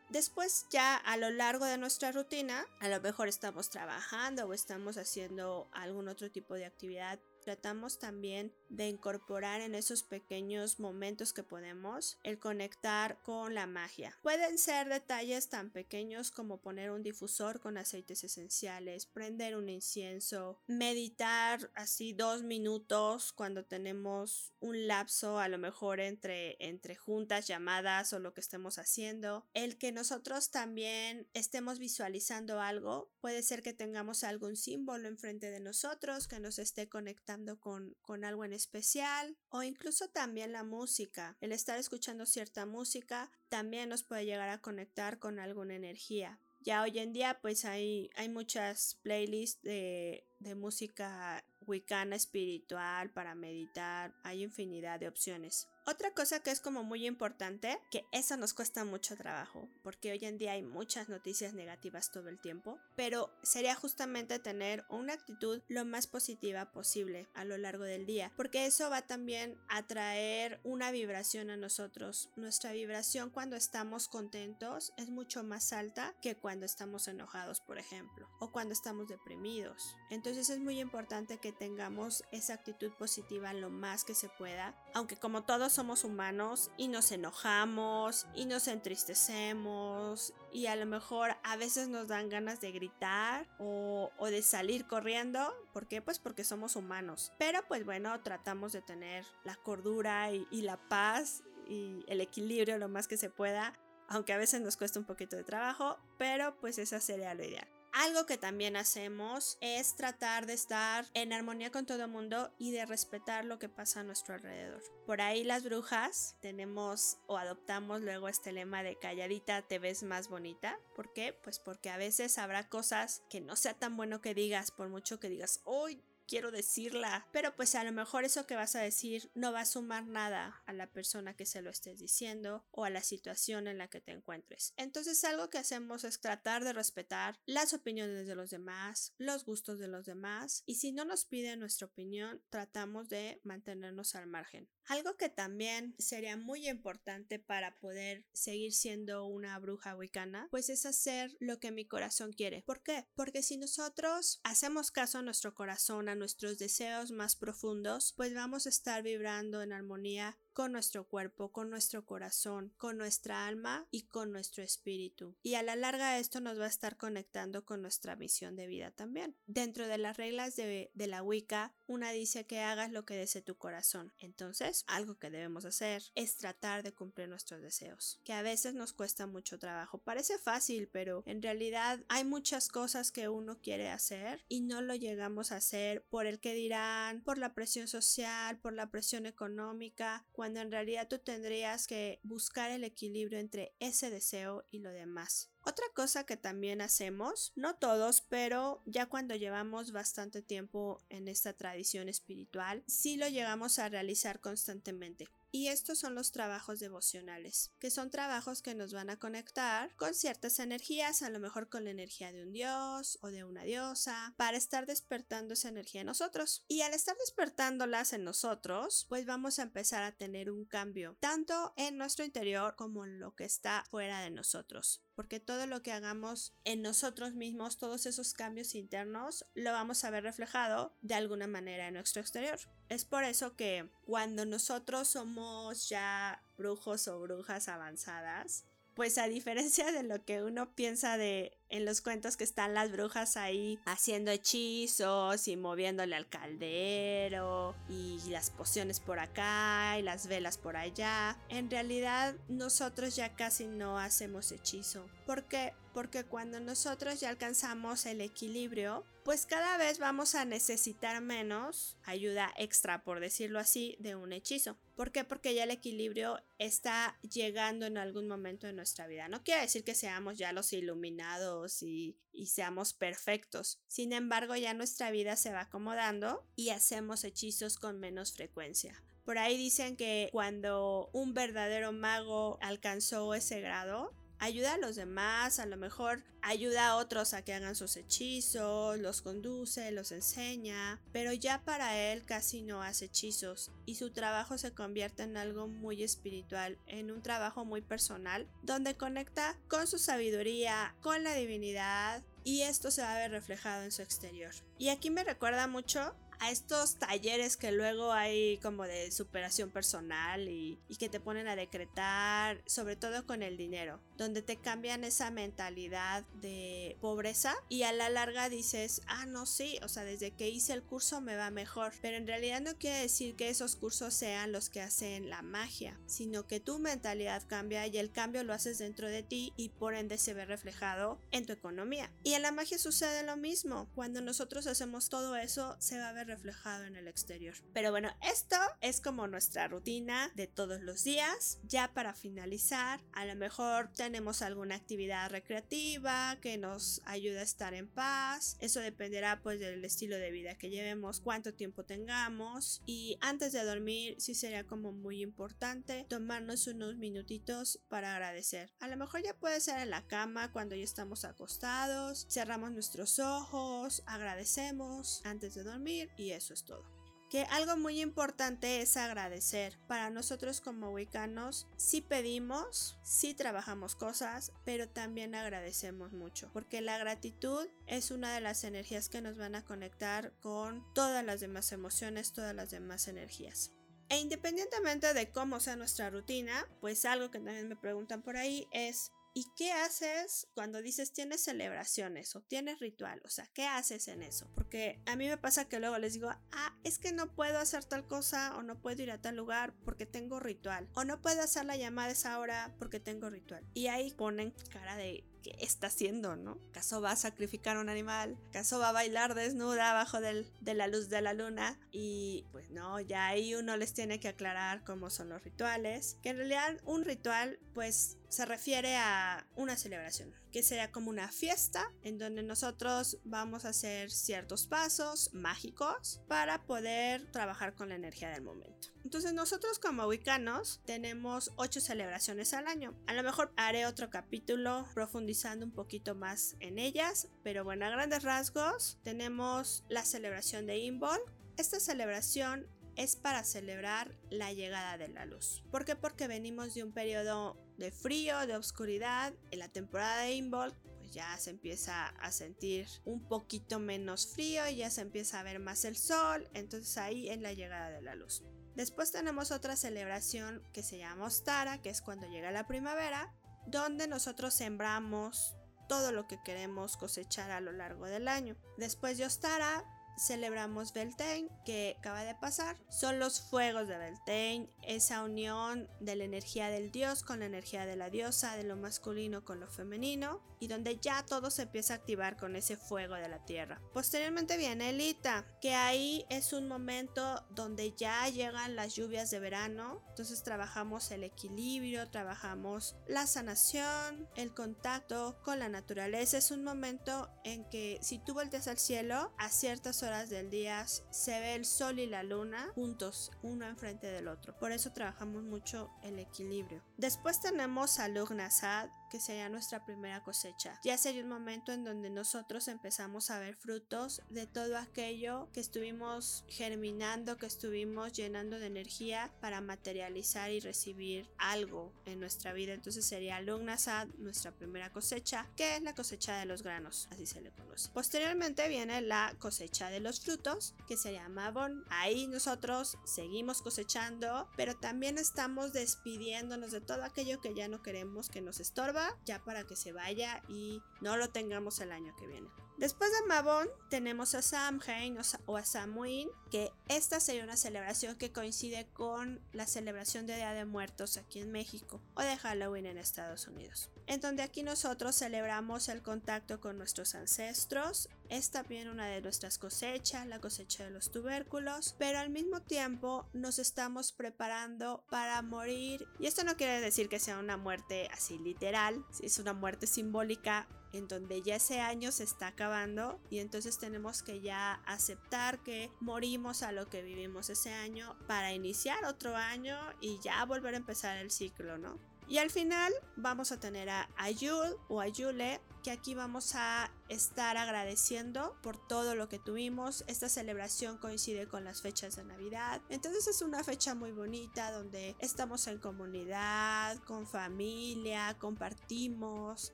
Después 0.09 0.65
ya 0.71 0.95
a 0.95 1.17
lo 1.17 1.29
largo 1.29 1.65
de 1.65 1.77
nuestra 1.77 2.11
rutina, 2.11 2.65
a 2.79 2.89
lo 2.89 2.99
mejor 2.99 3.27
estamos 3.27 3.69
trabajando 3.69 4.45
o 4.45 4.53
estamos 4.53 4.97
haciendo 4.97 5.69
algún 5.71 6.07
otro 6.07 6.31
tipo 6.31 6.55
de 6.55 6.65
actividad 6.65 7.19
tratamos 7.49 7.97
también 7.97 8.53
de 8.69 8.87
incorporar 8.87 9.61
en 9.61 9.75
esos 9.75 10.03
pequeños 10.03 10.79
momentos 10.79 11.33
que 11.33 11.43
podemos 11.43 12.17
el 12.23 12.39
conectar 12.39 13.17
con 13.23 13.53
la 13.53 13.67
magia. 13.67 14.17
Pueden 14.21 14.57
ser 14.57 14.87
detalles 14.89 15.49
tan 15.49 15.69
pequeños 15.71 16.31
como 16.31 16.61
poner 16.61 16.91
un 16.91 17.03
difusor 17.03 17.59
con 17.59 17.77
aceites 17.77 18.23
esenciales, 18.23 19.05
prender 19.05 19.55
un 19.55 19.69
incienso, 19.69 20.59
meditar 20.67 21.71
así 21.75 22.13
dos 22.13 22.43
minutos 22.43 23.33
cuando 23.33 23.65
tenemos 23.65 24.53
un 24.59 24.87
lapso 24.87 25.39
a 25.39 25.47
lo 25.47 25.57
mejor 25.57 25.99
entre, 25.99 26.55
entre 26.59 26.95
juntas, 26.95 27.47
llamadas 27.47 28.13
o 28.13 28.19
lo 28.19 28.33
que 28.33 28.41
estemos 28.41 28.77
haciendo. 28.77 29.45
El 29.53 29.77
que 29.77 29.91
nosotros 29.91 30.51
también 30.51 31.27
estemos 31.33 31.79
visualizando 31.79 32.61
algo, 32.61 33.11
puede 33.21 33.43
ser 33.43 33.61
que 33.61 33.73
tengamos 33.73 34.23
algún 34.23 34.55
símbolo 34.55 35.07
enfrente 35.07 35.49
de 35.49 35.59
nosotros 35.59 36.27
que 36.27 36.39
nos 36.39 36.59
esté 36.59 36.89
conectando 36.89 37.59
con, 37.59 37.95
con 38.01 38.25
algo 38.25 38.45
en 38.45 38.53
especial 38.59 39.37
o 39.49 39.63
incluso 39.63 40.09
también 40.09 40.51
la 40.51 40.63
música. 40.63 41.37
El 41.41 41.51
estar 41.51 41.79
escuchando 41.79 42.25
cierta 42.25 42.65
música 42.65 43.31
también 43.49 43.89
nos 43.89 44.03
puede 44.03 44.25
llegar 44.25 44.49
a 44.49 44.61
conectar 44.61 45.17
con 45.17 45.39
alguna 45.39 45.75
energía. 45.75 46.39
Ya 46.61 46.83
hoy 46.83 46.99
en 46.99 47.13
día 47.13 47.39
pues 47.41 47.65
hay, 47.65 48.09
hay 48.15 48.29
muchas 48.29 48.99
playlists 49.01 49.61
de, 49.61 50.27
de 50.39 50.55
música 50.55 51.43
wicana 51.65 52.15
espiritual 52.15 53.11
para 53.11 53.35
meditar, 53.35 54.13
hay 54.23 54.43
infinidad 54.43 54.99
de 54.99 55.07
opciones. 55.07 55.67
Otra 55.85 56.11
cosa 56.11 56.39
que 56.41 56.51
es 56.51 56.61
como 56.61 56.83
muy 56.83 57.07
importante, 57.07 57.79
que 57.89 58.05
eso 58.11 58.37
nos 58.37 58.53
cuesta 58.53 58.83
mucho 58.83 59.17
trabajo, 59.17 59.67
porque 59.83 60.11
hoy 60.11 60.19
en 60.23 60.37
día 60.37 60.51
hay 60.51 60.61
muchas 60.61 61.09
noticias 61.09 61.53
negativas 61.53 62.11
todo 62.11 62.29
el 62.29 62.39
tiempo, 62.39 62.77
pero 62.95 63.31
sería 63.41 63.73
justamente 63.75 64.37
tener 64.39 64.85
una 64.89 65.13
actitud 65.13 65.61
lo 65.67 65.85
más 65.85 66.07
positiva 66.07 66.71
posible 66.71 67.27
a 67.33 67.43
lo 67.43 67.57
largo 67.57 67.83
del 67.83 68.05
día, 68.05 68.31
porque 68.35 68.65
eso 68.65 68.89
va 68.89 69.01
también 69.01 69.57
a 69.67 69.87
traer 69.87 70.59
una 70.63 70.91
vibración 70.91 71.49
a 71.49 71.57
nosotros. 71.57 72.29
Nuestra 72.35 72.71
vibración 72.71 73.29
cuando 73.29 73.55
estamos 73.55 74.07
contentos 74.07 74.93
es 74.97 75.09
mucho 75.09 75.43
más 75.43 75.73
alta 75.73 76.13
que 76.21 76.35
cuando 76.35 76.65
estamos 76.65 77.07
enojados, 77.07 77.61
por 77.61 77.77
ejemplo, 77.77 78.27
o 78.39 78.51
cuando 78.51 78.73
estamos 78.73 79.07
deprimidos. 79.07 79.95
Entonces 80.09 80.49
es 80.49 80.59
muy 80.59 80.79
importante 80.79 81.37
que 81.37 81.51
tengamos 81.51 82.23
esa 82.31 82.53
actitud 82.53 82.91
positiva 82.93 83.53
lo 83.53 83.69
más 83.69 84.03
que 84.03 84.15
se 84.15 84.29
pueda, 84.29 84.75
aunque 84.93 85.17
como 85.17 85.43
todos 85.43 85.68
somos 85.69 86.03
humanos 86.03 86.71
y 86.77 86.87
nos 86.87 87.11
enojamos 87.11 88.27
y 88.35 88.45
nos 88.45 88.67
entristecemos 88.67 90.33
y 90.51 90.67
a 90.67 90.75
lo 90.75 90.85
mejor 90.85 91.35
a 91.43 91.55
veces 91.55 91.87
nos 91.87 92.07
dan 92.07 92.29
ganas 92.29 92.61
de 92.61 92.71
gritar 92.71 93.47
o, 93.59 94.09
de 94.21 94.41
salir 94.41 94.85
corriendo. 94.85 95.53
¿Por 95.73 95.87
qué? 95.87 96.01
Pues 96.01 96.19
porque 96.19 96.43
somos 96.43 96.75
humanos. 96.75 97.31
Pero 97.37 97.59
pues 97.67 97.85
bueno, 97.85 98.19
tratamos 98.21 98.73
de 98.73 98.81
tener 98.81 99.25
la 99.43 99.55
cordura 99.55 100.31
y, 100.31 100.47
y 100.51 100.61
la 100.61 100.77
paz 100.77 101.43
y 101.67 102.03
el 102.07 102.21
equilibrio 102.21 102.77
lo 102.77 102.89
más 102.89 103.07
que 103.07 103.17
se 103.17 103.29
pueda. 103.29 103.73
Aunque 104.07 104.33
a 104.33 104.37
veces 104.37 104.61
nos 104.61 104.75
cuesta 104.75 104.99
un 104.99 105.05
poquito 105.05 105.35
de 105.35 105.43
trabajo, 105.43 105.97
pero 106.17 106.55
pues 106.59 106.79
esa 106.79 106.99
sería 106.99 107.33
lo 107.35 107.43
ideal. 107.43 107.67
Algo 107.91 108.25
que 108.25 108.37
también 108.37 108.75
hacemos 108.75 109.57
es 109.61 109.95
tratar 109.95 110.45
de 110.45 110.53
estar 110.53 111.05
en 111.13 111.33
armonía 111.33 111.71
con 111.71 111.85
todo 111.85 112.03
el 112.03 112.11
mundo 112.11 112.51
y 112.57 112.71
de 112.71 112.85
respetar 112.85 113.45
lo 113.45 113.59
que 113.59 113.69
pasa 113.69 114.01
a 114.01 114.03
nuestro 114.03 114.35
alrededor. 114.35 114.81
Por 115.05 115.21
ahí 115.21 115.43
las 115.43 115.63
brujas 115.63 116.35
tenemos 116.39 117.17
o 117.27 117.37
adoptamos 117.37 118.01
luego 118.01 118.27
este 118.27 118.51
lema 118.51 118.83
de 118.83 118.97
calladita 118.97 119.63
te 119.63 119.79
ves 119.79 120.03
más 120.03 120.29
bonita. 120.29 120.79
¿Por 120.95 121.13
qué? 121.13 121.33
Pues 121.33 121.59
porque 121.59 121.89
a 121.89 121.97
veces 121.97 122.37
habrá 122.37 122.69
cosas 122.69 123.23
que 123.29 123.41
no 123.41 123.55
sea 123.55 123.73
tan 123.73 123.97
bueno 123.97 124.21
que 124.21 124.33
digas, 124.33 124.71
por 124.71 124.89
mucho 124.89 125.19
que 125.19 125.29
digas, 125.29 125.61
hoy 125.63 126.01
quiero 126.29 126.51
decirla, 126.51 127.27
pero 127.31 127.55
pues 127.55 127.73
a 127.73 127.83
lo 127.83 127.91
mejor 127.91 128.23
eso 128.23 128.45
que 128.45 128.55
vas 128.55 128.75
a 128.75 128.81
decir 128.81 129.31
no 129.33 129.51
va 129.51 129.61
a 129.61 129.65
sumar 129.65 130.05
nada 130.05 130.61
a 130.67 130.73
la 130.73 130.87
persona 130.87 131.35
que 131.35 131.47
se 131.47 131.61
lo 131.63 131.71
estés 131.71 131.99
diciendo 131.99 132.63
o 132.71 132.85
a 132.85 132.91
la 132.91 133.01
situación 133.01 133.67
en 133.67 133.79
la 133.79 133.87
que 133.87 133.99
te 133.99 134.11
encuentres. 134.11 134.73
Entonces 134.77 135.23
algo 135.23 135.49
que 135.49 135.57
hacemos 135.57 136.03
es 136.03 136.21
tratar 136.21 136.63
de 136.63 136.73
respetar 136.73 137.39
las 137.45 137.73
opiniones 137.73 138.27
de 138.27 138.35
los 138.35 138.51
demás, 138.51 139.13
los 139.17 139.43
gustos 139.43 139.79
de 139.79 139.87
los 139.87 140.05
demás 140.05 140.61
y 140.67 140.75
si 140.75 140.91
no 140.91 141.03
nos 141.03 141.25
piden 141.25 141.59
nuestra 141.59 141.87
opinión, 141.87 142.41
tratamos 142.49 143.09
de 143.09 143.41
mantenernos 143.43 144.13
al 144.13 144.27
margen. 144.27 144.69
Algo 144.89 145.17
que 145.17 145.29
también 145.29 145.93
sería 145.99 146.35
muy 146.35 146.67
importante 146.67 147.37
para 147.37 147.77
poder 147.77 148.25
seguir 148.33 148.73
siendo 148.73 149.27
una 149.27 149.59
bruja 149.59 149.95
wicana, 149.95 150.47
pues 150.49 150.69
es 150.69 150.87
hacer 150.87 151.37
lo 151.39 151.59
que 151.59 151.71
mi 151.71 151.85
corazón 151.85 152.33
quiere. 152.33 152.63
¿Por 152.65 152.81
qué? 152.81 153.05
Porque 153.13 153.43
si 153.43 153.57
nosotros 153.57 154.39
hacemos 154.41 154.89
caso 154.89 155.19
a 155.19 155.21
nuestro 155.21 155.53
corazón, 155.53 156.09
a 156.09 156.15
nuestros 156.15 156.57
deseos 156.57 157.11
más 157.11 157.35
profundos, 157.35 158.15
pues 158.17 158.33
vamos 158.33 158.65
a 158.65 158.69
estar 158.69 159.03
vibrando 159.03 159.61
en 159.61 159.73
armonía 159.73 160.39
con 160.59 160.73
nuestro 160.73 161.07
cuerpo, 161.07 161.53
con 161.53 161.69
nuestro 161.69 162.05
corazón, 162.05 162.73
con 162.75 162.97
nuestra 162.97 163.47
alma 163.47 163.87
y 163.91 164.07
con 164.07 164.33
nuestro 164.33 164.61
espíritu. 164.61 165.37
Y 165.41 165.53
a 165.53 165.63
la 165.63 165.77
larga 165.77 166.19
esto 166.19 166.41
nos 166.41 166.59
va 166.59 166.65
a 166.65 166.67
estar 166.67 166.97
conectando 166.97 167.63
con 167.63 167.81
nuestra 167.81 168.17
misión 168.17 168.57
de 168.57 168.67
vida 168.67 168.91
también. 168.91 169.37
Dentro 169.47 169.87
de 169.87 169.97
las 169.97 170.17
reglas 170.17 170.57
de, 170.57 170.91
la 170.95 171.23
Wicca, 171.23 171.73
una 171.87 172.11
dice 172.11 172.45
que 172.45 172.59
hagas 172.59 172.91
lo 172.91 173.05
que 173.05 173.15
desee 173.15 173.41
tu 173.41 173.55
corazón. 173.55 174.11
Entonces, 174.17 174.83
algo 174.87 175.17
que 175.17 175.29
debemos 175.29 175.63
hacer 175.63 176.03
es 176.15 176.35
tratar 176.35 176.83
de 176.83 176.91
cumplir 176.91 177.29
nuestros 177.29 177.61
deseos, 177.61 178.19
que 178.25 178.33
a 178.33 178.41
veces 178.41 178.73
nos 178.73 178.91
cuesta 178.91 179.27
mucho 179.27 179.59
trabajo. 179.59 179.99
Parece 179.99 180.37
fácil, 180.39 180.89
pero 180.91 181.23
en 181.25 181.41
realidad 181.41 182.03
hay 182.09 182.25
muchas 182.25 182.67
cosas 182.67 183.13
que 183.13 183.29
uno 183.29 183.61
quiere 183.61 183.87
hacer 183.87 184.43
y 184.49 184.59
no 184.59 184.81
lo 184.81 184.93
llegamos 184.93 185.53
a 185.53 185.55
hacer 185.55 186.03
por 186.09 186.25
el 186.25 186.41
que 186.41 186.53
dirán, 186.53 187.21
por 187.21 187.37
la 187.37 187.53
presión 187.53 187.87
social, 187.87 188.59
por 188.59 188.73
la 188.73 188.91
presión 188.91 189.25
económica, 189.25 190.25
en 190.57 190.71
realidad 190.71 191.07
tú 191.07 191.19
tendrías 191.19 191.87
que 191.87 192.19
buscar 192.23 192.71
el 192.71 192.83
equilibrio 192.83 193.39
entre 193.39 193.75
ese 193.79 194.09
deseo 194.09 194.65
y 194.71 194.79
lo 194.79 194.91
demás. 194.91 195.51
Otra 195.69 195.85
cosa 195.93 196.23
que 196.25 196.35
también 196.35 196.81
hacemos, 196.81 197.53
no 197.55 197.75
todos, 197.75 198.21
pero 198.21 198.81
ya 198.87 199.05
cuando 199.05 199.35
llevamos 199.35 199.91
bastante 199.91 200.41
tiempo 200.41 200.99
en 201.09 201.27
esta 201.27 201.53
tradición 201.53 202.09
espiritual, 202.09 202.83
sí 202.87 203.17
lo 203.17 203.27
llegamos 203.27 203.77
a 203.77 203.87
realizar 203.87 204.39
constantemente. 204.39 205.27
Y 205.51 205.67
estos 205.67 205.97
son 205.97 206.13
los 206.13 206.31
trabajos 206.31 206.79
devocionales, 206.79 207.71
que 207.79 207.89
son 207.89 208.11
trabajos 208.11 208.61
que 208.61 208.75
nos 208.75 208.93
van 208.93 209.09
a 209.09 209.17
conectar 209.17 209.95
con 209.95 210.13
ciertas 210.13 210.59
energías, 210.59 211.23
a 211.23 211.29
lo 211.29 211.39
mejor 211.39 211.69
con 211.69 211.83
la 211.83 211.89
energía 211.89 212.31
de 212.31 212.43
un 212.43 212.51
dios 212.51 213.17
o 213.21 213.29
de 213.29 213.43
una 213.43 213.63
diosa, 213.63 214.33
para 214.37 214.57
estar 214.57 214.85
despertando 214.85 215.53
esa 215.53 215.69
energía 215.69 216.01
en 216.01 216.07
nosotros. 216.07 216.63
Y 216.67 216.81
al 216.81 216.93
estar 216.93 217.17
despertándolas 217.17 218.13
en 218.13 218.23
nosotros, 218.23 219.05
pues 219.09 219.25
vamos 219.25 219.57
a 219.57 219.63
empezar 219.63 220.03
a 220.03 220.15
tener 220.15 220.51
un 220.51 220.65
cambio, 220.65 221.17
tanto 221.19 221.73
en 221.77 221.97
nuestro 221.97 222.25
interior 222.25 222.75
como 222.75 223.05
en 223.05 223.19
lo 223.19 223.35
que 223.35 223.45
está 223.45 223.83
fuera 223.89 224.21
de 224.21 224.29
nosotros 224.31 225.03
porque 225.19 225.41
todo 225.59 225.67
lo 225.67 225.83
que 225.83 225.91
hagamos 225.91 226.53
en 226.63 226.81
nosotros 226.81 227.33
mismos, 227.33 227.77
todos 227.77 228.05
esos 228.05 228.33
cambios 228.33 228.75
internos, 228.75 229.45
lo 229.55 229.73
vamos 229.73 230.05
a 230.05 230.09
ver 230.09 230.23
reflejado 230.23 230.95
de 231.01 231.15
alguna 231.15 231.47
manera 231.47 231.89
en 231.89 231.95
nuestro 231.95 232.21
exterior. 232.21 232.57
Es 232.87 233.03
por 233.03 233.25
eso 233.25 233.57
que 233.57 233.89
cuando 234.05 234.45
nosotros 234.45 235.09
somos 235.09 235.89
ya 235.89 236.41
brujos 236.57 237.09
o 237.09 237.19
brujas 237.19 237.67
avanzadas, 237.67 238.63
pues 238.99 239.17
a 239.17 239.29
diferencia 239.29 239.93
de 239.93 240.03
lo 240.03 240.25
que 240.25 240.43
uno 240.43 240.75
piensa 240.75 241.15
de 241.15 241.57
en 241.69 241.85
los 241.85 242.01
cuentos 242.01 242.35
que 242.35 242.43
están 242.43 242.73
las 242.73 242.91
brujas 242.91 243.37
ahí 243.37 243.79
haciendo 243.85 244.29
hechizos 244.29 245.47
y 245.47 245.55
moviéndole 245.55 246.17
al 246.17 246.27
caldero 246.27 247.75
y 247.87 248.19
las 248.27 248.49
pociones 248.49 248.99
por 248.99 249.19
acá 249.19 249.97
y 249.97 250.01
las 250.01 250.27
velas 250.27 250.57
por 250.57 250.75
allá, 250.75 251.37
en 251.47 251.71
realidad 251.71 252.35
nosotros 252.49 253.15
ya 253.15 253.37
casi 253.37 253.67
no 253.67 253.97
hacemos 253.97 254.51
hechizo. 254.51 255.05
¿Por 255.25 255.45
qué? 255.45 255.71
Porque 255.93 256.25
cuando 256.25 256.59
nosotros 256.59 257.21
ya 257.21 257.29
alcanzamos 257.29 258.05
el 258.05 258.19
equilibrio, 258.19 259.05
pues 259.29 259.45
cada 259.45 259.77
vez 259.77 259.99
vamos 259.99 260.33
a 260.33 260.43
necesitar 260.43 261.21
menos 261.21 261.95
ayuda 262.03 262.51
extra, 262.57 263.03
por 263.03 263.19
decirlo 263.19 263.59
así, 263.59 263.95
de 263.99 264.15
un 264.15 264.33
hechizo. 264.33 264.75
¿Por 264.95 265.11
qué? 265.11 265.23
Porque 265.23 265.53
ya 265.53 265.65
el 265.65 265.69
equilibrio 265.69 266.41
está 266.57 267.15
llegando 267.21 267.85
en 267.85 267.99
algún 267.99 268.27
momento 268.27 268.65
de 268.65 268.73
nuestra 268.73 269.05
vida. 269.05 269.27
No 269.27 269.43
quiere 269.43 269.61
decir 269.61 269.83
que 269.83 269.93
seamos 269.93 270.39
ya 270.39 270.51
los 270.51 270.73
iluminados 270.73 271.83
y, 271.83 272.17
seamos 272.47 272.93
perfectos. 272.93 273.79
Sin 273.85 274.13
embargo, 274.13 274.55
ya 274.55 274.73
nuestra 274.73 275.11
vida 275.11 275.35
se 275.35 275.51
va 275.51 275.61
acomodando 275.61 276.43
y 276.55 276.69
hacemos 276.69 277.23
hechizos 277.23 277.77
con 277.77 277.99
menos 277.99 278.33
frecuencia. 278.33 278.99
Por 279.25 279.37
ahí 279.37 279.57
dicen 279.57 279.95
que 279.95 280.29
cuando 280.31 281.11
un 281.13 281.35
verdadero 281.35 281.91
mago 281.91 282.57
alcanzó 282.63 283.35
ese 283.35 283.61
grado, 283.61 284.11
ayuda 284.39 284.73
a 284.73 284.77
los 284.77 284.95
demás, 284.95 285.59
a 285.59 285.65
lo 285.65 285.77
mejor 285.77 286.23
ayuda 286.41 286.87
a 286.87 286.95
otros 286.95 287.33
a 287.33 287.43
que 287.43 287.53
hagan 287.53 287.75
sus 287.75 287.97
hechizos, 287.97 288.97
los 288.97 289.21
conduce, 289.21 289.91
los 289.91 290.11
enseña, 290.11 291.01
pero 291.11 291.33
ya 291.33 291.63
para 291.63 291.97
él 291.97 292.23
casi 292.25 292.61
no 292.61 292.81
hace 292.81 293.05
hechizos 293.05 293.71
y 293.85 293.95
su 293.95 294.11
trabajo 294.11 294.57
se 294.57 294.73
convierte 294.73 295.23
en 295.23 295.37
algo 295.37 295.67
muy 295.67 296.03
espiritual, 296.03 296.77
en 296.87 297.11
un 297.11 297.21
trabajo 297.21 297.65
muy 297.65 297.81
personal, 297.81 298.47
donde 298.63 298.95
conecta 298.95 299.57
con 299.67 299.87
su 299.87 299.99
sabiduría, 299.99 300.95
con 301.01 301.23
la 301.23 301.33
divinidad 301.33 302.23
y 302.43 302.61
esto 302.61 302.89
se 302.91 303.01
va 303.01 303.15
a 303.15 303.17
ver 303.17 303.31
reflejado 303.31 303.83
en 303.83 303.91
su 303.91 304.01
exterior. 304.01 304.53
Y 304.77 304.89
aquí 304.89 305.09
me 305.09 305.23
recuerda 305.23 305.67
mucho 305.67 306.15
a 306.39 306.51
estos 306.51 306.95
talleres 306.95 307.57
que 307.57 307.71
luego 307.71 308.11
hay 308.13 308.57
como 308.57 308.83
de 308.83 309.11
superación 309.11 309.69
personal 309.71 310.47
y, 310.47 310.79
y, 310.87 310.95
que 310.95 311.09
te 311.09 311.19
ponen 311.19 311.47
a 311.47 311.55
decretar, 311.55 312.61
sobre 312.65 312.95
todo 312.95 313.25
con 313.25 313.43
el 313.43 313.57
dinero, 313.57 313.99
donde 314.17 314.41
te 314.41 314.57
cambian 314.57 315.03
esa 315.03 315.31
mentalidad 315.31 316.23
de 316.41 316.97
pobreza 317.01 317.55
y 317.67 317.83
a 317.83 317.91
la 317.91 318.09
larga 318.09 318.49
dices, 318.49 319.01
ah, 319.07 319.25
no, 319.25 319.45
sí, 319.45 319.79
o 319.83 319.87
sea, 319.87 320.03
desde 320.03 320.31
que 320.31 320.49
hice 320.49 320.73
el 320.73 320.83
curso 320.83 321.21
me 321.21 321.35
va 321.35 321.51
mejor, 321.51 321.93
pero 322.01 322.17
en 322.17 322.27
realidad 322.27 322.61
no 322.61 322.77
quiere 322.77 322.99
decir 322.99 323.35
que 323.35 323.49
esos 323.49 323.75
cursos 323.75 324.13
sean 324.13 324.51
los 324.51 324.69
que 324.69 324.81
hacen 324.81 325.29
la 325.29 325.41
magia, 325.41 325.99
sino 326.05 326.47
que 326.47 326.59
tu 326.59 326.79
mentalidad 326.79 327.43
cambia 327.47 327.87
y 327.87 327.97
el 327.97 328.11
cambio 328.11 328.43
lo 328.43 328.53
haces 328.53 328.77
dentro 328.77 329.07
de 329.07 329.23
ti 329.23 329.53
y 329.57 329.69
por 329.69 329.93
ende 329.93 330.17
se 330.17 330.33
ve 330.33 330.45
reflejado 330.45 331.19
en 331.31 331.45
tu 331.45 331.53
economía. 331.53 332.11
Y 332.23 332.33
en 332.33 332.41
la 332.41 332.51
magia 332.51 332.77
sucede 332.77 333.23
lo 333.23 333.37
mismo, 333.37 333.89
cuando 333.95 334.21
nosotros 334.21 334.67
hacemos 334.67 335.09
todo 335.09 335.35
eso 335.35 335.75
se 335.79 335.97
va 335.97 336.09
a 336.09 336.13
ver 336.13 336.28
reflejado 336.29 336.85
en 336.85 336.95
el 336.95 337.07
exterior. 337.07 337.55
Pero 337.73 337.91
bueno, 337.91 338.09
esto 338.21 338.55
es 338.81 339.01
como 339.01 339.27
nuestra 339.27 339.67
rutina 339.67 340.31
de 340.35 340.47
todos 340.47 340.81
los 340.81 341.03
días. 341.03 341.59
Ya 341.63 341.93
para 341.93 342.13
finalizar, 342.13 343.01
a 343.11 343.25
lo 343.25 343.35
mejor 343.35 343.91
tenemos 343.93 344.41
alguna 344.41 344.75
actividad 344.75 345.29
recreativa 345.29 346.37
que 346.41 346.57
nos 346.57 347.01
ayuda 347.05 347.41
a 347.41 347.43
estar 347.43 347.73
en 347.73 347.87
paz. 347.87 348.57
Eso 348.59 348.79
dependerá 348.79 349.41
pues 349.41 349.59
del 349.59 349.83
estilo 349.83 350.17
de 350.17 350.31
vida 350.31 350.55
que 350.55 350.69
llevemos, 350.69 351.19
cuánto 351.19 351.53
tiempo 351.53 351.83
tengamos 351.83 352.81
y 352.85 353.17
antes 353.21 353.51
de 353.53 353.63
dormir 353.63 354.15
sí 354.19 354.35
sería 354.35 354.65
como 354.65 354.91
muy 354.91 355.21
importante 355.21 356.05
tomarnos 356.09 356.67
unos 356.67 356.95
minutitos 356.95 357.79
para 357.89 358.13
agradecer. 358.13 358.71
A 358.79 358.87
lo 358.87 358.97
mejor 358.97 359.23
ya 359.23 359.33
puede 359.33 359.59
ser 359.59 359.79
en 359.79 359.89
la 359.89 360.05
cama 360.07 360.51
cuando 360.51 360.75
ya 360.75 360.83
estamos 360.83 361.25
acostados, 361.25 362.27
cerramos 362.29 362.71
nuestros 362.71 363.19
ojos, 363.19 364.03
agradecemos 364.05 365.21
antes 365.23 365.55
de 365.55 365.63
dormir 365.63 366.09
y 366.19 366.31
eso 366.33 366.53
es 366.53 366.65
todo. 366.65 366.83
Que 367.29 367.43
algo 367.43 367.77
muy 367.77 368.01
importante 368.01 368.81
es 368.81 368.97
agradecer. 368.97 369.77
Para 369.87 370.09
nosotros 370.09 370.61
como 370.61 370.91
wicanos, 370.91 371.67
sí 371.77 372.01
pedimos, 372.01 372.97
sí 373.03 373.35
trabajamos 373.35 373.95
cosas, 373.95 374.51
pero 374.65 374.89
también 374.89 375.35
agradecemos 375.35 376.11
mucho. 376.11 376.49
Porque 376.51 376.81
la 376.81 376.97
gratitud 376.97 377.67
es 377.85 378.09
una 378.09 378.33
de 378.33 378.41
las 378.41 378.63
energías 378.63 379.09
que 379.09 379.21
nos 379.21 379.37
van 379.37 379.55
a 379.55 379.63
conectar 379.63 380.33
con 380.41 380.83
todas 380.93 381.23
las 381.23 381.39
demás 381.39 381.71
emociones, 381.71 382.33
todas 382.33 382.55
las 382.55 382.71
demás 382.71 383.07
energías. 383.07 383.71
E 384.09 384.17
independientemente 384.19 385.13
de 385.13 385.31
cómo 385.31 385.59
sea 385.59 385.75
nuestra 385.75 386.09
rutina, 386.09 386.67
pues 386.81 387.05
algo 387.05 387.29
que 387.29 387.37
también 387.37 387.69
me 387.69 387.75
preguntan 387.75 388.23
por 388.23 388.37
ahí 388.37 388.67
es 388.71 389.11
¿Y 389.33 389.45
qué 389.55 389.71
haces 389.71 390.47
cuando 390.53 390.81
dices 390.81 391.13
tienes 391.13 391.43
celebraciones 391.43 392.35
o 392.35 392.41
tienes 392.41 392.79
ritual? 392.79 393.21
O 393.25 393.29
sea, 393.29 393.47
¿qué 393.53 393.65
haces 393.65 394.07
en 394.07 394.23
eso? 394.23 394.49
Porque 394.55 395.01
a 395.05 395.15
mí 395.15 395.27
me 395.27 395.37
pasa 395.37 395.65
que 395.65 395.79
luego 395.79 395.97
les 395.97 396.13
digo, 396.13 396.29
ah, 396.29 396.75
es 396.83 396.99
que 396.99 397.11
no 397.11 397.33
puedo 397.33 397.59
hacer 397.59 397.85
tal 397.85 398.07
cosa 398.07 398.55
o 398.57 398.63
no 398.63 398.81
puedo 398.81 399.01
ir 399.01 399.11
a 399.11 399.21
tal 399.21 399.35
lugar 399.35 399.73
porque 399.85 400.05
tengo 400.05 400.39
ritual. 400.39 400.87
O 400.95 401.03
no 401.03 401.21
puedo 401.21 401.41
hacer 401.41 401.65
la 401.65 401.77
llamada 401.77 402.11
esa 402.11 402.39
hora 402.39 402.73
porque 402.79 402.99
tengo 402.99 403.29
ritual. 403.29 403.65
Y 403.73 403.87
ahí 403.87 404.11
ponen 404.11 404.53
cara 404.71 404.95
de, 404.95 405.23
¿qué 405.43 405.55
está 405.59 405.87
haciendo, 405.87 406.35
no? 406.35 406.59
¿Acaso 406.69 407.01
va 407.01 407.11
a 407.11 407.15
sacrificar 407.15 407.77
un 407.77 407.89
animal? 407.89 408.37
¿Acaso 408.49 408.79
va 408.79 408.89
a 408.89 408.93
bailar 408.93 409.35
desnuda 409.35 409.91
abajo 409.91 410.19
de 410.21 410.73
la 410.73 410.87
luz 410.87 411.09
de 411.09 411.21
la 411.21 411.33
luna? 411.33 411.79
Y 411.91 412.45
pues 412.51 412.69
no, 412.71 412.99
ya 412.99 413.27
ahí 413.27 413.55
uno 413.55 413.77
les 413.77 413.93
tiene 413.93 414.19
que 414.19 414.29
aclarar 414.29 414.83
cómo 414.83 415.09
son 415.09 415.29
los 415.29 415.43
rituales. 415.43 416.17
Que 416.21 416.29
en 416.29 416.37
realidad 416.37 416.77
un 416.83 417.05
ritual 417.05 417.59
pues 417.73 418.17
se 418.29 418.45
refiere 418.45 418.95
a 418.95 419.45
una 419.55 419.75
celebración, 419.75 420.33
que 420.51 420.63
sea 420.63 420.91
como 420.91 421.09
una 421.09 421.29
fiesta 421.29 421.91
en 422.03 422.17
donde 422.17 422.43
nosotros 422.43 423.17
vamos 423.23 423.65
a 423.65 423.69
hacer 423.69 424.11
ciertos 424.11 424.67
pasos 424.67 425.31
mágicos 425.33 426.21
para 426.27 426.63
poder 426.65 427.29
trabajar 427.31 427.73
con 427.73 427.89
la 427.89 427.95
energía 427.95 428.29
del 428.29 428.43
momento. 428.43 428.89
Entonces 429.03 429.33
nosotros 429.33 429.79
como 429.79 430.05
wicanos 430.05 430.81
tenemos 430.85 431.51
ocho 431.55 431.81
celebraciones 431.81 432.53
al 432.53 432.67
año. 432.67 432.93
A 433.07 433.13
lo 433.13 433.23
mejor 433.23 433.51
haré 433.57 433.85
otro 433.87 434.09
capítulo 434.09 434.87
profundizando 434.93 435.65
un 435.65 435.71
poquito 435.71 436.13
más 436.13 436.55
en 436.59 436.77
ellas, 436.77 437.27
pero 437.43 437.63
bueno, 437.63 437.85
a 437.85 437.89
grandes 437.89 438.23
rasgos 438.23 438.99
tenemos 439.03 439.83
la 439.89 440.05
celebración 440.05 440.67
de 440.67 440.77
Imbol. 440.77 441.19
Esta 441.57 441.79
celebración 441.79 442.67
es 442.95 443.15
para 443.15 443.43
celebrar 443.43 444.13
la 444.29 444.51
llegada 444.51 444.97
de 444.97 445.07
la 445.07 445.25
luz. 445.25 445.63
¿Por 445.71 445.85
qué? 445.85 445.95
Porque 445.95 446.27
venimos 446.27 446.73
de 446.73 446.83
un 446.83 446.91
periodo 446.91 447.57
de 447.79 447.91
frío, 447.91 448.45
de 448.45 448.55
oscuridad. 448.55 449.33
En 449.51 449.59
la 449.59 449.69
temporada 449.69 450.23
de 450.23 450.33
Involt 450.33 450.75
pues 450.99 451.11
ya 451.11 451.37
se 451.37 451.49
empieza 451.49 452.07
a 452.07 452.31
sentir 452.31 452.87
un 453.05 453.27
poquito 453.27 453.79
menos 453.79 454.27
frío 454.27 454.67
y 454.69 454.77
ya 454.77 454.89
se 454.89 455.01
empieza 455.01 455.39
a 455.39 455.43
ver 455.43 455.59
más 455.59 455.85
el 455.85 455.95
sol. 455.95 456.47
Entonces 456.53 456.97
ahí 456.97 457.29
es 457.29 457.39
la 457.39 457.53
llegada 457.53 457.89
de 457.89 458.01
la 458.01 458.15
luz. 458.15 458.43
Después 458.75 459.11
tenemos 459.11 459.51
otra 459.51 459.75
celebración 459.75 460.63
que 460.71 460.83
se 460.83 460.97
llama 460.97 461.25
Ostara, 461.25 461.81
que 461.81 461.89
es 461.89 462.01
cuando 462.01 462.27
llega 462.27 462.51
la 462.51 462.67
primavera, 462.67 463.33
donde 463.67 464.07
nosotros 464.07 464.53
sembramos 464.53 465.55
todo 465.87 466.11
lo 466.11 466.27
que 466.27 466.39
queremos 466.43 466.95
cosechar 466.95 467.51
a 467.51 467.61
lo 467.61 467.71
largo 467.71 468.05
del 468.05 468.27
año. 468.27 468.55
Después 468.77 469.17
de 469.17 469.25
Ostara 469.25 469.83
celebramos 470.19 470.93
Beltane, 470.93 471.49
que 471.65 471.95
acaba 471.97 472.23
de 472.23 472.35
pasar. 472.35 472.75
Son 472.89 473.19
los 473.19 473.41
fuegos 473.41 473.87
de 473.87 473.97
Beltane, 473.97 474.69
esa 474.83 475.23
unión 475.23 475.89
de 475.99 476.15
la 476.15 476.25
energía 476.25 476.69
del 476.69 476.91
dios 476.91 477.23
con 477.23 477.39
la 477.39 477.45
energía 477.45 477.85
de 477.85 477.95
la 477.95 478.09
diosa, 478.09 478.55
de 478.57 478.63
lo 478.63 478.75
masculino 478.75 479.45
con 479.45 479.59
lo 479.59 479.67
femenino, 479.67 480.41
y 480.59 480.67
donde 480.67 480.97
ya 480.97 481.23
todo 481.25 481.49
se 481.51 481.63
empieza 481.63 481.93
a 481.93 481.97
activar 481.97 482.35
con 482.37 482.55
ese 482.55 482.75
fuego 482.75 483.15
de 483.15 483.29
la 483.29 483.45
tierra. 483.45 483.81
Posteriormente 483.93 484.57
viene 484.57 484.89
Elita, 484.89 485.45
que 485.61 485.73
ahí 485.73 486.25
es 486.29 486.51
un 486.53 486.67
momento 486.67 487.45
donde 487.49 487.93
ya 487.93 488.27
llegan 488.27 488.75
las 488.75 488.95
lluvias 488.95 489.31
de 489.31 489.39
verano, 489.39 490.03
entonces 490.09 490.43
trabajamos 490.43 491.11
el 491.11 491.23
equilibrio, 491.23 492.09
trabajamos 492.09 492.95
la 493.07 493.25
sanación, 493.25 494.27
el 494.35 494.53
contacto 494.53 495.39
con 495.43 495.59
la 495.59 495.69
naturaleza. 495.69 496.37
Es 496.37 496.51
un 496.51 496.63
momento 496.63 497.29
en 497.45 497.63
que 497.69 497.99
si 498.01 498.19
tú 498.19 498.33
volteas 498.33 498.67
al 498.67 498.77
cielo 498.77 499.31
a 499.37 499.49
ciertas 499.49 500.03
horas 500.03 500.08
del 500.09 500.49
día 500.49 500.87
se 500.87 501.39
ve 501.39 501.53
el 501.53 501.65
sol 501.65 501.99
y 501.99 502.07
la 502.07 502.23
luna 502.23 502.71
juntos, 502.73 503.31
uno 503.43 503.67
enfrente 503.67 504.07
del 504.07 504.27
otro. 504.27 504.57
Por 504.57 504.71
eso 504.71 504.91
trabajamos 504.91 505.43
mucho 505.43 505.91
el 506.01 506.17
equilibrio. 506.17 506.81
Después 506.97 507.39
tenemos 507.39 507.99
a 507.99 508.07
Lugnasad, 508.07 508.89
que 509.09 509.19
sería 509.19 509.49
nuestra 509.49 509.85
primera 509.85 510.23
cosecha. 510.23 510.79
Ya 510.83 510.97
sería 510.97 511.23
un 511.23 511.29
momento 511.29 511.71
en 511.71 511.83
donde 511.83 512.09
nosotros 512.09 512.67
empezamos 512.67 513.29
a 513.29 513.39
ver 513.39 513.55
frutos 513.55 514.21
de 514.29 514.45
todo 514.47 514.77
aquello 514.77 515.49
que 515.53 515.59
estuvimos 515.59 516.43
germinando, 516.47 517.37
que 517.37 517.45
estuvimos 517.45 518.13
llenando 518.13 518.59
de 518.59 518.67
energía 518.67 519.31
para 519.41 519.61
materializar 519.61 520.51
y 520.51 520.59
recibir 520.59 521.27
algo 521.37 521.91
en 522.05 522.19
nuestra 522.19 522.53
vida. 522.53 522.73
Entonces 522.73 523.05
sería 523.05 523.41
Lugnasad, 523.41 524.07
nuestra 524.17 524.51
primera 524.51 524.91
cosecha, 524.91 525.47
que 525.55 525.75
es 525.75 525.81
la 525.81 525.95
cosecha 525.95 526.37
de 526.37 526.45
los 526.45 526.63
granos, 526.63 527.07
así 527.11 527.25
se 527.25 527.41
le 527.41 527.51
conoce. 527.51 527.89
Posteriormente 527.93 528.67
viene 528.67 529.01
la 529.01 529.35
cosecha 529.39 529.89
de 529.89 529.99
los 529.99 530.21
frutos, 530.21 530.75
que 530.87 530.97
se 530.97 531.13
llama 531.13 531.51
Bon. 531.51 531.83
Ahí 531.89 532.27
nosotros 532.27 532.97
seguimos 533.05 533.61
cosechando, 533.61 534.49
pero 534.55 534.75
también 534.75 535.17
estamos 535.17 535.73
despidiéndonos 535.73 536.71
de 536.71 536.81
todo 536.81 537.03
aquello 537.03 537.41
que 537.41 537.53
ya 537.53 537.67
no 537.67 537.81
queremos 537.81 538.29
que 538.29 538.41
nos 538.41 538.59
estorba 538.59 538.98
ya 539.25 539.43
para 539.43 539.65
que 539.65 539.75
se 539.75 539.91
vaya 539.91 540.41
y 540.47 540.81
no 541.01 541.17
lo 541.17 541.29
tengamos 541.29 541.79
el 541.79 541.91
año 541.91 542.15
que 542.17 542.27
viene. 542.27 542.49
Después 542.79 543.11
de 543.11 543.27
Mabon 543.27 543.67
tenemos 543.89 544.35
a 544.35 544.41
Samhain 544.41 545.17
o 545.47 545.57
a 545.57 545.65
Samhain, 545.65 546.29
que 546.49 546.71
esta 546.87 547.19
sería 547.19 547.43
una 547.43 547.57
celebración 547.57 548.15
que 548.15 548.31
coincide 548.31 548.87
con 548.93 549.41
la 549.51 549.67
celebración 549.67 550.25
de 550.25 550.37
Día 550.37 550.53
de 550.53 550.63
Muertos 550.63 551.17
aquí 551.17 551.41
en 551.41 551.51
México 551.51 552.01
o 552.13 552.21
de 552.21 552.37
Halloween 552.37 552.85
en 552.85 552.97
Estados 552.97 553.47
Unidos. 553.47 553.89
En 554.07 554.21
donde 554.21 554.43
aquí 554.43 554.63
nosotros 554.63 555.17
celebramos 555.17 555.89
el 555.89 556.01
contacto 556.01 556.61
con 556.61 556.77
nuestros 556.77 557.15
ancestros, 557.15 558.07
es 558.29 558.49
también 558.49 558.87
una 558.87 559.07
de 559.07 559.21
nuestras 559.21 559.57
cosechas, 559.57 560.25
la 560.25 560.39
cosecha 560.39 560.85
de 560.85 560.91
los 560.91 561.11
tubérculos, 561.11 561.97
pero 561.99 562.19
al 562.19 562.29
mismo 562.29 562.61
tiempo 562.61 563.27
nos 563.33 563.59
estamos 563.59 564.13
preparando 564.13 565.03
para 565.09 565.41
morir. 565.41 566.07
Y 566.17 566.27
esto 566.27 566.45
no 566.45 566.55
quiere 566.55 566.79
decir 566.79 567.09
que 567.09 567.19
sea 567.19 567.39
una 567.39 567.57
muerte 567.57 568.07
así 568.13 568.37
literal, 568.37 569.03
es 569.21 569.37
una 569.37 569.51
muerte 569.51 569.85
simbólica 569.85 570.65
en 570.93 571.07
donde 571.07 571.41
ya 571.41 571.55
ese 571.55 571.81
año 571.81 572.11
se 572.11 572.23
está 572.23 572.47
acabando 572.47 573.19
y 573.29 573.39
entonces 573.39 573.77
tenemos 573.77 574.23
que 574.23 574.41
ya 574.41 574.81
aceptar 574.85 575.59
que 575.63 575.91
morimos 575.99 576.63
a 576.63 576.71
lo 576.71 576.89
que 576.89 577.01
vivimos 577.01 577.49
ese 577.49 577.71
año 577.73 578.15
para 578.27 578.53
iniciar 578.53 579.05
otro 579.05 579.35
año 579.35 579.77
y 580.01 580.19
ya 580.19 580.43
volver 580.45 580.73
a 580.73 580.77
empezar 580.77 581.17
el 581.17 581.31
ciclo, 581.31 581.77
¿no? 581.77 582.08
Y 582.29 582.37
al 582.37 582.51
final 582.51 582.93
vamos 583.15 583.51
a 583.51 583.59
tener 583.59 583.89
a 583.89 584.07
Ayul 584.15 584.77
o 584.87 585.01
Ayule, 585.01 585.59
que 585.83 585.89
aquí 585.89 586.13
vamos 586.13 586.53
a 586.53 586.91
estar 587.07 587.57
agradeciendo 587.57 588.55
por 588.61 588.77
todo 588.87 589.15
lo 589.15 589.27
que 589.29 589.39
tuvimos. 589.39 590.03
Esta 590.05 590.29
celebración 590.29 590.99
coincide 590.99 591.47
con 591.47 591.63
las 591.63 591.81
fechas 591.81 592.17
de 592.17 592.25
Navidad. 592.25 592.81
Entonces 592.89 593.27
es 593.27 593.41
una 593.41 593.63
fecha 593.63 593.95
muy 593.95 594.11
bonita 594.11 594.71
donde 594.71 595.15
estamos 595.17 595.65
en 595.65 595.79
comunidad, 595.79 596.99
con 596.99 597.25
familia, 597.25 598.37
compartimos, 598.37 599.73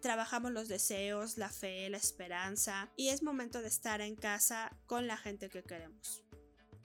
trabajamos 0.01 0.53
los 0.53 0.69
deseos, 0.69 1.37
la 1.37 1.49
fe, 1.49 1.89
la 1.89 1.97
esperanza 1.97 2.89
y 2.95 3.09
es 3.09 3.21
momento 3.21 3.61
de 3.61 3.67
estar 3.67 3.99
en 3.99 4.15
casa 4.15 4.71
con 4.85 5.07
la 5.07 5.17
gente 5.17 5.49
que 5.49 5.63
queremos. 5.63 6.24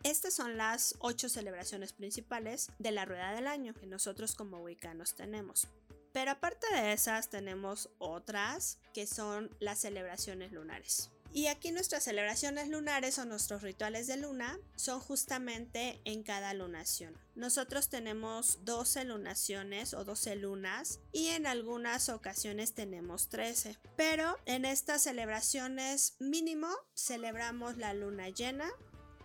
Estas 0.03 0.35
son 0.35 0.57
las 0.57 0.95
ocho 0.99 1.29
celebraciones 1.29 1.93
principales 1.93 2.71
de 2.79 2.91
la 2.91 3.05
rueda 3.05 3.33
del 3.33 3.47
año 3.47 3.75
que 3.75 3.87
nosotros 3.87 4.35
como 4.35 4.59
wicanos 4.59 5.15
tenemos. 5.15 5.69
Pero 6.13 6.33
aparte 6.33 6.67
de 6.75 6.93
esas 6.93 7.29
tenemos 7.29 7.91
otras 7.99 8.79
que 8.95 9.07
son 9.07 9.55
las 9.61 9.79
celebraciones 9.79 10.53
lunares. 10.53 11.11
Y 11.33 11.47
aquí 11.47 11.71
nuestras 11.71 12.03
celebraciones 12.03 12.69
lunares 12.69 13.19
o 13.21 13.25
nuestros 13.25 13.63
rituales 13.63 14.09
de 14.09 14.17
luna 14.17 14.59
son 14.75 14.99
justamente 14.99 16.01
en 16.05 16.25
cada 16.25 16.55
lunación. 16.55 17.17
Nosotros 17.37 17.89
tenemos 17.89 18.65
12 18.65 19.05
lunaciones 19.05 19.95
o 19.95 20.05
12 20.05 20.35
lunas 20.37 20.99
y 21.13 21.29
en 21.29 21.47
algunas 21.47 22.09
ocasiones 22.09 22.75
tenemos 22.75 23.29
13. 23.29 23.79
Pero 23.97 24.39
en 24.45 24.65
estas 24.65 25.03
celebraciones 25.03 26.17
mínimo 26.19 26.69
celebramos 26.95 27.77
la 27.77 27.95
luna 27.95 28.29
llena, 28.31 28.69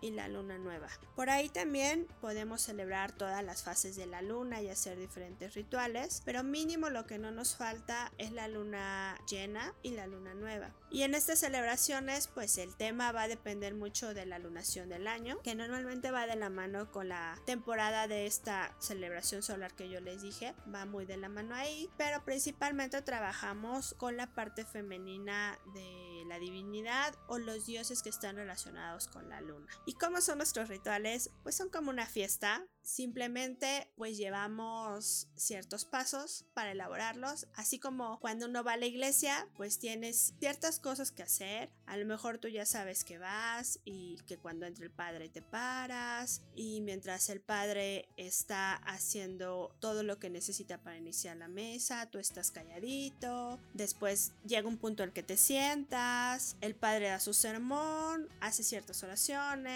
y 0.01 0.11
la 0.11 0.27
luna 0.27 0.57
nueva. 0.57 0.87
Por 1.15 1.29
ahí 1.29 1.49
también 1.49 2.07
podemos 2.21 2.61
celebrar 2.61 3.11
todas 3.11 3.43
las 3.43 3.63
fases 3.63 3.95
de 3.95 4.05
la 4.05 4.21
luna 4.21 4.61
y 4.61 4.69
hacer 4.69 4.97
diferentes 4.97 5.53
rituales, 5.53 6.21
pero 6.25 6.43
mínimo 6.43 6.89
lo 6.89 7.05
que 7.05 7.17
no 7.17 7.31
nos 7.31 7.55
falta 7.55 8.11
es 8.17 8.31
la 8.31 8.47
luna 8.47 9.17
llena 9.29 9.73
y 9.81 9.91
la 9.91 10.07
luna 10.07 10.33
nueva. 10.33 10.71
Y 10.91 11.03
en 11.03 11.15
estas 11.15 11.39
celebraciones 11.39 12.27
pues 12.27 12.57
el 12.57 12.75
tema 12.75 13.11
va 13.11 13.23
a 13.23 13.27
depender 13.27 13.75
mucho 13.75 14.13
de 14.13 14.25
la 14.25 14.39
lunación 14.39 14.89
del 14.89 15.07
año, 15.07 15.39
que 15.43 15.55
normalmente 15.55 16.11
va 16.11 16.27
de 16.27 16.35
la 16.35 16.49
mano 16.49 16.91
con 16.91 17.09
la 17.09 17.39
temporada 17.45 18.07
de 18.07 18.25
esta 18.25 18.75
celebración 18.79 19.43
solar 19.43 19.73
que 19.75 19.89
yo 19.89 19.99
les 19.99 20.21
dije, 20.21 20.53
va 20.73 20.85
muy 20.85 21.05
de 21.05 21.17
la 21.17 21.29
mano 21.29 21.55
ahí, 21.55 21.89
pero 21.97 22.23
principalmente 22.23 23.01
trabajamos 23.01 23.95
con 23.97 24.17
la 24.17 24.27
parte 24.33 24.65
femenina 24.65 25.59
de 25.73 26.23
la 26.27 26.39
divinidad 26.39 27.15
o 27.27 27.37
los 27.37 27.65
dioses 27.65 28.01
que 28.01 28.09
están 28.09 28.35
relacionados 28.35 29.07
con 29.07 29.29
la 29.29 29.41
luna. 29.41 29.67
¿Y 29.87 29.93
cómo 29.93 30.19
son 30.19 30.39
nuestros 30.39 30.67
rituales? 30.67 31.29
Pues 31.43 31.55
son 31.55 31.69
como 31.69 31.91
una 31.91 32.07
fiesta. 32.07 32.65
Simplemente 32.81 33.91
pues 33.95 34.17
llevamos 34.17 35.27
ciertos 35.35 35.85
pasos 35.85 36.45
para 36.53 36.71
elaborarlos. 36.71 37.47
Así 37.53 37.79
como 37.79 38.19
cuando 38.19 38.47
uno 38.47 38.63
va 38.63 38.73
a 38.73 38.77
la 38.77 38.85
iglesia 38.87 39.47
pues 39.57 39.77
tienes 39.77 40.33
ciertas 40.39 40.79
cosas 40.79 41.11
que 41.11 41.21
hacer. 41.21 41.71
A 41.85 41.97
lo 41.97 42.05
mejor 42.05 42.39
tú 42.39 42.47
ya 42.47 42.65
sabes 42.65 43.03
que 43.03 43.19
vas 43.19 43.79
y 43.85 44.17
que 44.27 44.37
cuando 44.37 44.65
entra 44.65 44.85
el 44.85 44.91
padre 44.91 45.29
te 45.29 45.43
paras. 45.43 46.41
Y 46.55 46.81
mientras 46.81 47.29
el 47.29 47.41
padre 47.41 48.09
está 48.17 48.73
haciendo 48.75 49.75
todo 49.79 50.01
lo 50.01 50.17
que 50.17 50.31
necesita 50.31 50.79
para 50.79 50.97
iniciar 50.97 51.37
la 51.37 51.47
mesa, 51.47 52.09
tú 52.09 52.17
estás 52.17 52.49
calladito. 52.49 53.59
Después 53.75 54.31
llega 54.47 54.67
un 54.67 54.77
punto 54.77 55.03
en 55.03 55.09
el 55.09 55.13
que 55.13 55.23
te 55.23 55.37
sientas. 55.37 56.55
El 56.61 56.75
padre 56.75 57.09
da 57.09 57.19
su 57.19 57.33
sermón, 57.33 58.29
hace 58.41 58.63
ciertas 58.63 59.03
oraciones 59.03 59.74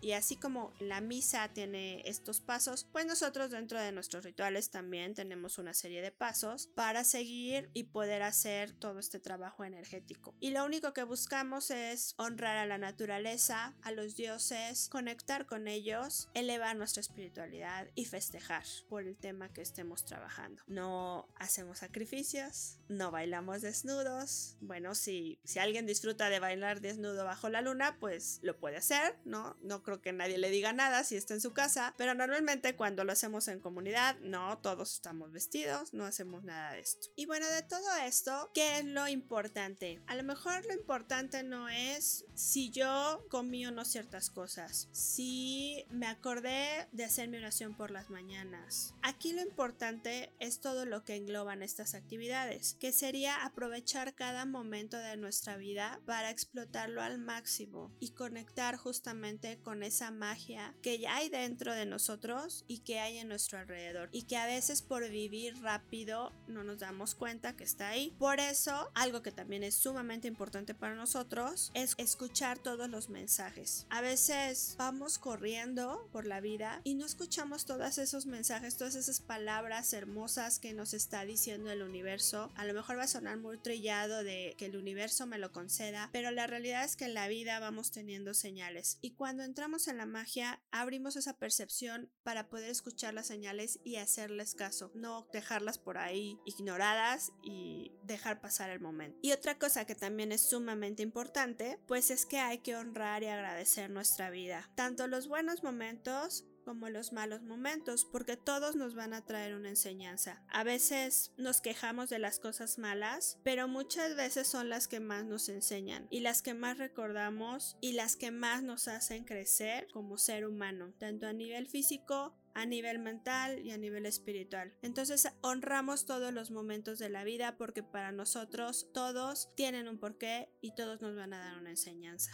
y 0.00 0.12
así 0.12 0.36
como 0.36 0.72
la 0.80 1.00
misa 1.00 1.48
tiene 1.48 2.02
estos 2.04 2.40
pasos, 2.40 2.86
pues 2.92 3.06
nosotros 3.06 3.50
dentro 3.50 3.80
de 3.80 3.92
nuestros 3.92 4.24
rituales 4.24 4.70
también 4.70 5.14
tenemos 5.14 5.58
una 5.58 5.72
serie 5.72 6.02
de 6.02 6.10
pasos 6.10 6.68
para 6.74 7.04
seguir 7.04 7.70
y 7.72 7.84
poder 7.84 8.22
hacer 8.22 8.72
todo 8.72 8.98
este 8.98 9.18
trabajo 9.18 9.64
energético. 9.64 10.34
Y 10.40 10.50
lo 10.50 10.64
único 10.64 10.92
que 10.92 11.04
buscamos 11.04 11.70
es 11.70 12.14
honrar 12.18 12.56
a 12.56 12.66
la 12.66 12.78
naturaleza, 12.78 13.74
a 13.82 13.92
los 13.92 14.16
dioses, 14.16 14.88
conectar 14.90 15.46
con 15.46 15.68
ellos, 15.68 16.28
elevar 16.34 16.76
nuestra 16.76 17.00
espiritualidad 17.00 17.88
y 17.94 18.04
festejar 18.04 18.64
por 18.88 19.04
el 19.04 19.16
tema 19.16 19.52
que 19.52 19.62
estemos 19.62 20.04
trabajando. 20.04 20.62
No 20.66 21.28
hacemos 21.36 21.78
sacrificios, 21.78 22.78
no 22.88 23.10
bailamos 23.10 23.62
desnudos. 23.62 24.56
Bueno, 24.60 24.94
si, 24.94 25.38
si 25.44 25.58
alguien 25.58 25.86
disfruta 25.86 26.28
de 26.28 26.40
bailar 26.40 26.80
desnudo 26.80 27.24
bajo 27.24 27.48
la 27.48 27.62
luna, 27.62 27.96
pues 27.98 28.38
lo 28.42 28.58
puede 28.58 28.76
hacer, 28.76 29.16
¿no? 29.24 29.56
No 29.62 29.82
creo 29.82 30.00
que 30.00 30.12
nadie 30.12 30.38
le 30.38 30.50
diga 30.50 30.72
nada 30.72 31.04
si 31.04 31.16
está 31.16 31.34
en 31.34 31.40
su 31.40 31.52
casa, 31.52 31.94
pero 31.96 32.14
normalmente 32.14 32.76
cuando 32.76 33.04
lo 33.04 33.12
hacemos 33.12 33.48
en 33.48 33.60
comunidad, 33.60 34.18
no, 34.20 34.58
todos 34.58 34.92
estamos 34.92 35.32
vestidos, 35.32 35.94
no 35.94 36.04
hacemos 36.04 36.44
nada 36.44 36.72
de 36.72 36.80
esto. 36.80 37.08
Y 37.16 37.26
bueno, 37.26 37.46
de 37.48 37.62
todo 37.62 37.96
esto, 38.04 38.50
¿qué 38.54 38.78
es 38.78 38.84
lo 38.84 39.08
importante? 39.08 40.02
A 40.06 40.14
lo 40.16 40.22
mejor 40.22 40.64
lo 40.66 40.74
importante 40.74 41.42
no 41.42 41.68
es 41.68 42.24
si 42.34 42.70
yo 42.70 43.24
comí 43.30 43.66
o 43.66 43.70
no 43.70 43.84
ciertas 43.84 44.30
cosas, 44.30 44.88
si 44.92 45.86
me 45.90 46.06
acordé 46.06 46.88
de 46.92 47.04
hacer 47.04 47.28
mi 47.28 47.38
oración 47.38 47.76
por 47.76 47.90
las 47.90 48.10
mañanas. 48.10 48.94
Aquí 49.02 49.32
lo 49.32 49.40
importante 49.40 50.32
es 50.38 50.60
todo 50.60 50.84
lo 50.84 51.04
que 51.04 51.16
engloban 51.16 51.62
estas 51.62 51.94
actividades, 51.94 52.76
que 52.80 52.92
sería 52.92 53.44
aprovechar 53.44 54.14
cada 54.14 54.44
momento 54.44 54.98
de 54.98 55.16
nuestra 55.16 55.56
vida 55.56 56.00
para 56.06 56.30
explotarlo 56.30 57.02
al 57.02 57.18
máximo 57.18 57.94
y 58.00 58.10
conectar 58.10 58.76
justamente 58.76 59.13
con 59.62 59.82
esa 59.82 60.10
magia 60.10 60.74
que 60.82 60.98
ya 60.98 61.16
hay 61.16 61.28
dentro 61.28 61.74
de 61.74 61.86
nosotros 61.86 62.64
y 62.66 62.78
que 62.78 62.98
hay 63.00 63.18
en 63.18 63.28
nuestro 63.28 63.58
alrededor 63.58 64.08
y 64.12 64.22
que 64.22 64.36
a 64.36 64.46
veces 64.46 64.82
por 64.82 65.08
vivir 65.08 65.60
rápido 65.62 66.32
no 66.46 66.64
nos 66.64 66.80
damos 66.80 67.14
cuenta 67.14 67.56
que 67.56 67.64
está 67.64 67.88
ahí. 67.88 68.14
Por 68.18 68.40
eso, 68.40 68.90
algo 68.94 69.22
que 69.22 69.32
también 69.32 69.62
es 69.62 69.74
sumamente 69.74 70.28
importante 70.28 70.74
para 70.74 70.94
nosotros 70.94 71.70
es 71.74 71.94
escuchar 71.96 72.58
todos 72.58 72.88
los 72.88 73.08
mensajes. 73.08 73.86
A 73.90 74.00
veces 74.00 74.74
vamos 74.78 75.18
corriendo 75.18 76.08
por 76.12 76.26
la 76.26 76.40
vida 76.40 76.80
y 76.84 76.94
no 76.94 77.06
escuchamos 77.06 77.64
todos 77.64 77.98
esos 77.98 78.26
mensajes, 78.26 78.76
todas 78.76 78.94
esas 78.94 79.20
palabras 79.20 79.92
hermosas 79.92 80.58
que 80.58 80.74
nos 80.74 80.92
está 80.92 81.24
diciendo 81.24 81.70
el 81.70 81.82
universo. 81.82 82.52
A 82.56 82.64
lo 82.64 82.74
mejor 82.74 82.98
va 82.98 83.04
a 83.04 83.08
sonar 83.08 83.38
muy 83.38 83.58
trillado 83.58 84.24
de 84.24 84.54
que 84.58 84.66
el 84.66 84.76
universo 84.76 85.26
me 85.26 85.38
lo 85.38 85.52
conceda, 85.52 86.10
pero 86.12 86.30
la 86.30 86.46
realidad 86.46 86.84
es 86.84 86.96
que 86.96 87.04
en 87.04 87.14
la 87.14 87.28
vida 87.28 87.60
vamos 87.60 87.90
teniendo 87.90 88.34
señales 88.34 88.98
y 89.04 89.10
cuando 89.10 89.42
entramos 89.42 89.86
en 89.86 89.98
la 89.98 90.06
magia 90.06 90.62
abrimos 90.70 91.16
esa 91.16 91.36
percepción 91.36 92.10
para 92.22 92.48
poder 92.48 92.70
escuchar 92.70 93.12
las 93.12 93.26
señales 93.26 93.78
y 93.84 93.96
hacerles 93.96 94.54
caso, 94.54 94.92
no 94.94 95.28
dejarlas 95.30 95.76
por 95.76 95.98
ahí 95.98 96.40
ignoradas 96.46 97.30
y 97.42 97.92
dejar 98.02 98.40
pasar 98.40 98.70
el 98.70 98.80
momento. 98.80 99.18
Y 99.20 99.32
otra 99.32 99.58
cosa 99.58 99.84
que 99.84 99.94
también 99.94 100.32
es 100.32 100.48
sumamente 100.48 101.02
importante, 101.02 101.78
pues 101.86 102.10
es 102.10 102.24
que 102.24 102.38
hay 102.38 102.60
que 102.60 102.76
honrar 102.76 103.22
y 103.22 103.26
agradecer 103.26 103.90
nuestra 103.90 104.30
vida, 104.30 104.70
tanto 104.74 105.06
los 105.06 105.28
buenos 105.28 105.62
momentos 105.62 106.46
como 106.64 106.88
los 106.88 107.12
malos 107.12 107.42
momentos, 107.42 108.04
porque 108.04 108.36
todos 108.36 108.76
nos 108.76 108.94
van 108.94 109.12
a 109.14 109.24
traer 109.24 109.54
una 109.54 109.68
enseñanza. 109.68 110.42
A 110.48 110.64
veces 110.64 111.32
nos 111.36 111.60
quejamos 111.60 112.10
de 112.10 112.18
las 112.18 112.38
cosas 112.38 112.78
malas, 112.78 113.38
pero 113.44 113.68
muchas 113.68 114.16
veces 114.16 114.48
son 114.48 114.68
las 114.68 114.88
que 114.88 115.00
más 115.00 115.24
nos 115.24 115.48
enseñan 115.48 116.06
y 116.10 116.20
las 116.20 116.42
que 116.42 116.54
más 116.54 116.78
recordamos 116.78 117.76
y 117.80 117.92
las 117.92 118.16
que 118.16 118.30
más 118.30 118.62
nos 118.62 118.88
hacen 118.88 119.24
crecer 119.24 119.88
como 119.92 120.18
ser 120.18 120.46
humano, 120.46 120.92
tanto 120.98 121.26
a 121.26 121.32
nivel 121.32 121.66
físico 121.68 122.34
a 122.54 122.66
nivel 122.66 123.00
mental 123.00 123.58
y 123.66 123.72
a 123.72 123.78
nivel 123.78 124.06
espiritual. 124.06 124.72
Entonces 124.80 125.28
honramos 125.42 126.06
todos 126.06 126.32
los 126.32 126.50
momentos 126.50 126.98
de 126.98 127.08
la 127.08 127.24
vida 127.24 127.56
porque 127.58 127.82
para 127.82 128.12
nosotros 128.12 128.88
todos 128.94 129.52
tienen 129.56 129.88
un 129.88 129.98
porqué 129.98 130.48
y 130.60 130.74
todos 130.74 131.00
nos 131.02 131.16
van 131.16 131.34
a 131.34 131.38
dar 131.38 131.58
una 131.58 131.70
enseñanza. 131.70 132.30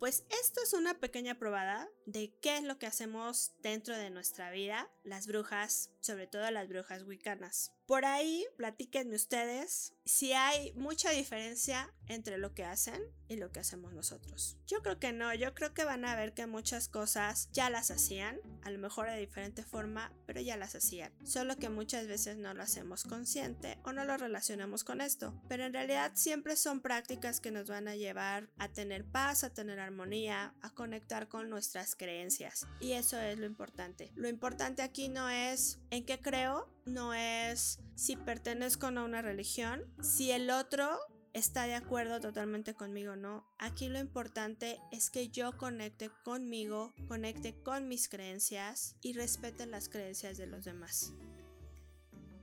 Pues 0.00 0.24
esto 0.30 0.62
es 0.64 0.72
una 0.72 0.98
pequeña 0.98 1.38
probada 1.38 1.86
de 2.06 2.34
qué 2.40 2.56
es 2.56 2.62
lo 2.64 2.78
que 2.78 2.86
hacemos 2.86 3.52
dentro 3.60 3.94
de 3.94 4.08
nuestra 4.08 4.50
vida, 4.50 4.90
las 5.04 5.26
brujas, 5.26 5.90
sobre 6.00 6.26
todo 6.26 6.50
las 6.50 6.68
brujas 6.68 7.02
wicanas. 7.02 7.74
Por 7.90 8.04
ahí, 8.04 8.46
platíquenme 8.56 9.16
ustedes 9.16 9.94
si 10.04 10.32
hay 10.32 10.72
mucha 10.74 11.10
diferencia 11.10 11.92
entre 12.06 12.38
lo 12.38 12.54
que 12.54 12.64
hacen 12.64 13.02
y 13.28 13.36
lo 13.36 13.50
que 13.50 13.60
hacemos 13.60 13.92
nosotros. 13.92 14.56
Yo 14.66 14.82
creo 14.82 14.98
que 14.98 15.12
no, 15.12 15.32
yo 15.34 15.54
creo 15.54 15.74
que 15.74 15.84
van 15.84 16.04
a 16.04 16.16
ver 16.16 16.32
que 16.32 16.46
muchas 16.46 16.88
cosas 16.88 17.48
ya 17.52 17.68
las 17.70 17.90
hacían, 17.90 18.40
a 18.62 18.70
lo 18.70 18.78
mejor 18.78 19.08
de 19.08 19.18
diferente 19.18 19.62
forma, 19.62 20.12
pero 20.26 20.40
ya 20.40 20.56
las 20.56 20.74
hacían. 20.74 21.12
Solo 21.24 21.56
que 21.56 21.68
muchas 21.68 22.06
veces 22.06 22.36
no 22.36 22.54
lo 22.54 22.62
hacemos 22.62 23.04
consciente 23.04 23.78
o 23.84 23.92
no 23.92 24.04
lo 24.04 24.16
relacionamos 24.16 24.82
con 24.82 25.00
esto. 25.00 25.40
Pero 25.48 25.64
en 25.64 25.72
realidad 25.72 26.12
siempre 26.14 26.56
son 26.56 26.80
prácticas 26.80 27.40
que 27.40 27.52
nos 27.52 27.68
van 27.68 27.88
a 27.88 27.96
llevar 27.96 28.48
a 28.58 28.68
tener 28.68 29.04
paz, 29.04 29.44
a 29.44 29.50
tener 29.50 29.78
armonía, 29.80 30.54
a 30.60 30.70
conectar 30.70 31.28
con 31.28 31.50
nuestras 31.50 31.94
creencias. 31.94 32.66
Y 32.80 32.92
eso 32.92 33.20
es 33.20 33.38
lo 33.38 33.46
importante. 33.46 34.12
Lo 34.14 34.28
importante 34.28 34.82
aquí 34.82 35.08
no 35.08 35.28
es 35.28 35.78
en 35.90 36.04
qué 36.04 36.20
creo, 36.20 36.68
no 36.90 37.14
es 37.14 37.78
si 37.94 38.16
pertenezco 38.16 38.86
a 38.86 38.90
una 38.90 39.22
religión, 39.22 39.84
si 40.02 40.30
el 40.30 40.50
otro 40.50 40.98
está 41.32 41.64
de 41.64 41.74
acuerdo 41.74 42.20
totalmente 42.20 42.74
conmigo 42.74 43.12
o 43.12 43.16
no. 43.16 43.46
Aquí 43.58 43.88
lo 43.88 43.98
importante 43.98 44.80
es 44.90 45.10
que 45.10 45.28
yo 45.28 45.56
conecte 45.56 46.10
conmigo, 46.24 46.92
conecte 47.08 47.54
con 47.62 47.88
mis 47.88 48.08
creencias 48.08 48.96
y 49.00 49.12
respete 49.12 49.66
las 49.66 49.88
creencias 49.88 50.36
de 50.38 50.46
los 50.46 50.64
demás. 50.64 51.12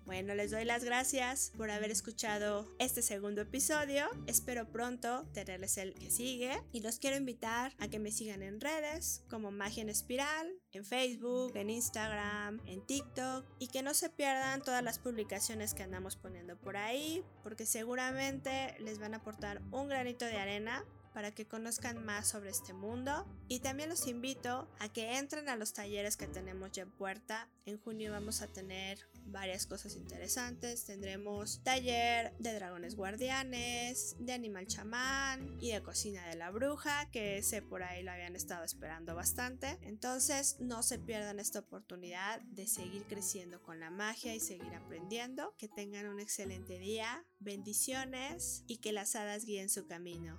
Bueno, 0.08 0.36
les 0.36 0.52
doy 0.52 0.64
las 0.64 0.86
gracias 0.86 1.52
por 1.58 1.70
haber 1.70 1.92
escuchado 1.92 2.74
este 2.80 3.02
segundo 3.02 3.42
episodio. 3.42 4.06
Espero 4.26 4.72
pronto 4.72 5.28
tenerles 5.34 5.78
el 5.78 5.94
que 5.96 6.10
sigue 6.10 6.64
y 6.72 6.80
los 6.80 6.98
quiero 6.98 7.18
invitar 7.18 7.74
a 7.78 7.90
que 7.90 8.00
me 8.00 8.12
sigan 8.12 8.42
en 8.42 8.62
redes 8.62 9.26
como 9.30 9.52
Magia 9.52 9.84
en 9.84 9.90
Espiral, 9.90 10.48
en 10.72 10.86
Facebook, 10.86 11.58
en 11.58 11.70
Instagram, 11.70 12.62
en 12.66 12.86
TikTok 12.86 13.44
y 13.60 13.68
que 13.68 13.84
no 13.84 13.94
se 13.94 14.10
pierdan 14.10 14.62
todas 14.62 14.82
las 14.82 14.98
publicaciones 14.98 15.74
que 15.74 15.84
andamos 15.84 16.16
poniendo 16.16 16.56
por 16.56 16.78
ahí 16.78 17.22
porque 17.44 17.66
seguramente 17.66 18.78
les 18.80 19.00
van 19.00 19.14
a 19.14 19.18
aportar 19.18 19.62
un 19.72 19.90
granito 19.90 20.24
de 20.24 20.38
arena 20.38 20.86
para 21.18 21.32
que 21.32 21.48
conozcan 21.48 22.06
más 22.06 22.28
sobre 22.28 22.52
este 22.52 22.74
mundo 22.74 23.26
y 23.48 23.62
también 23.62 23.90
los 23.90 24.06
invito 24.06 24.70
a 24.78 24.88
que 24.88 25.18
entren 25.18 25.50
a 25.50 25.56
los 25.56 25.74
talleres 25.74 26.16
que 26.16 26.28
tenemos 26.28 26.72
ya 26.74 26.84
en 26.84 26.92
puerta. 26.92 27.50
En 27.66 27.80
junio 27.80 28.12
vamos 28.12 28.44
a 28.44 28.48
tener 28.48 29.00
varias 29.26 29.66
cosas 29.66 29.96
interesantes. 29.96 30.86
Tendremos 30.86 31.64
taller 31.64 32.34
de 32.38 32.54
dragones 32.54 32.96
guardianes, 32.96 34.16
de 34.20 34.32
animal 34.32 34.68
chamán 34.68 35.58
y 35.60 35.72
de 35.72 35.82
cocina 35.82 36.24
de 36.28 36.36
la 36.36 36.52
bruja, 36.52 37.10
que 37.10 37.40
ese 37.40 37.64
por 37.64 37.82
ahí 37.82 38.04
lo 38.04 38.12
habían 38.12 38.36
estado 38.36 38.64
esperando 38.64 39.16
bastante. 39.16 39.80
Entonces 39.82 40.58
no 40.60 40.84
se 40.84 41.00
pierdan 41.00 41.40
esta 41.40 41.62
oportunidad 41.62 42.42
de 42.42 42.68
seguir 42.68 43.06
creciendo 43.06 43.64
con 43.64 43.80
la 43.80 43.90
magia 43.90 44.36
y 44.36 44.40
seguir 44.40 44.76
aprendiendo. 44.76 45.56
Que 45.58 45.68
tengan 45.68 46.06
un 46.10 46.20
excelente 46.20 46.78
día, 46.78 47.26
bendiciones 47.40 48.64
y 48.68 48.78
que 48.78 48.92
las 48.92 49.16
hadas 49.16 49.46
guíen 49.46 49.70
su 49.70 49.88
camino. 49.88 50.38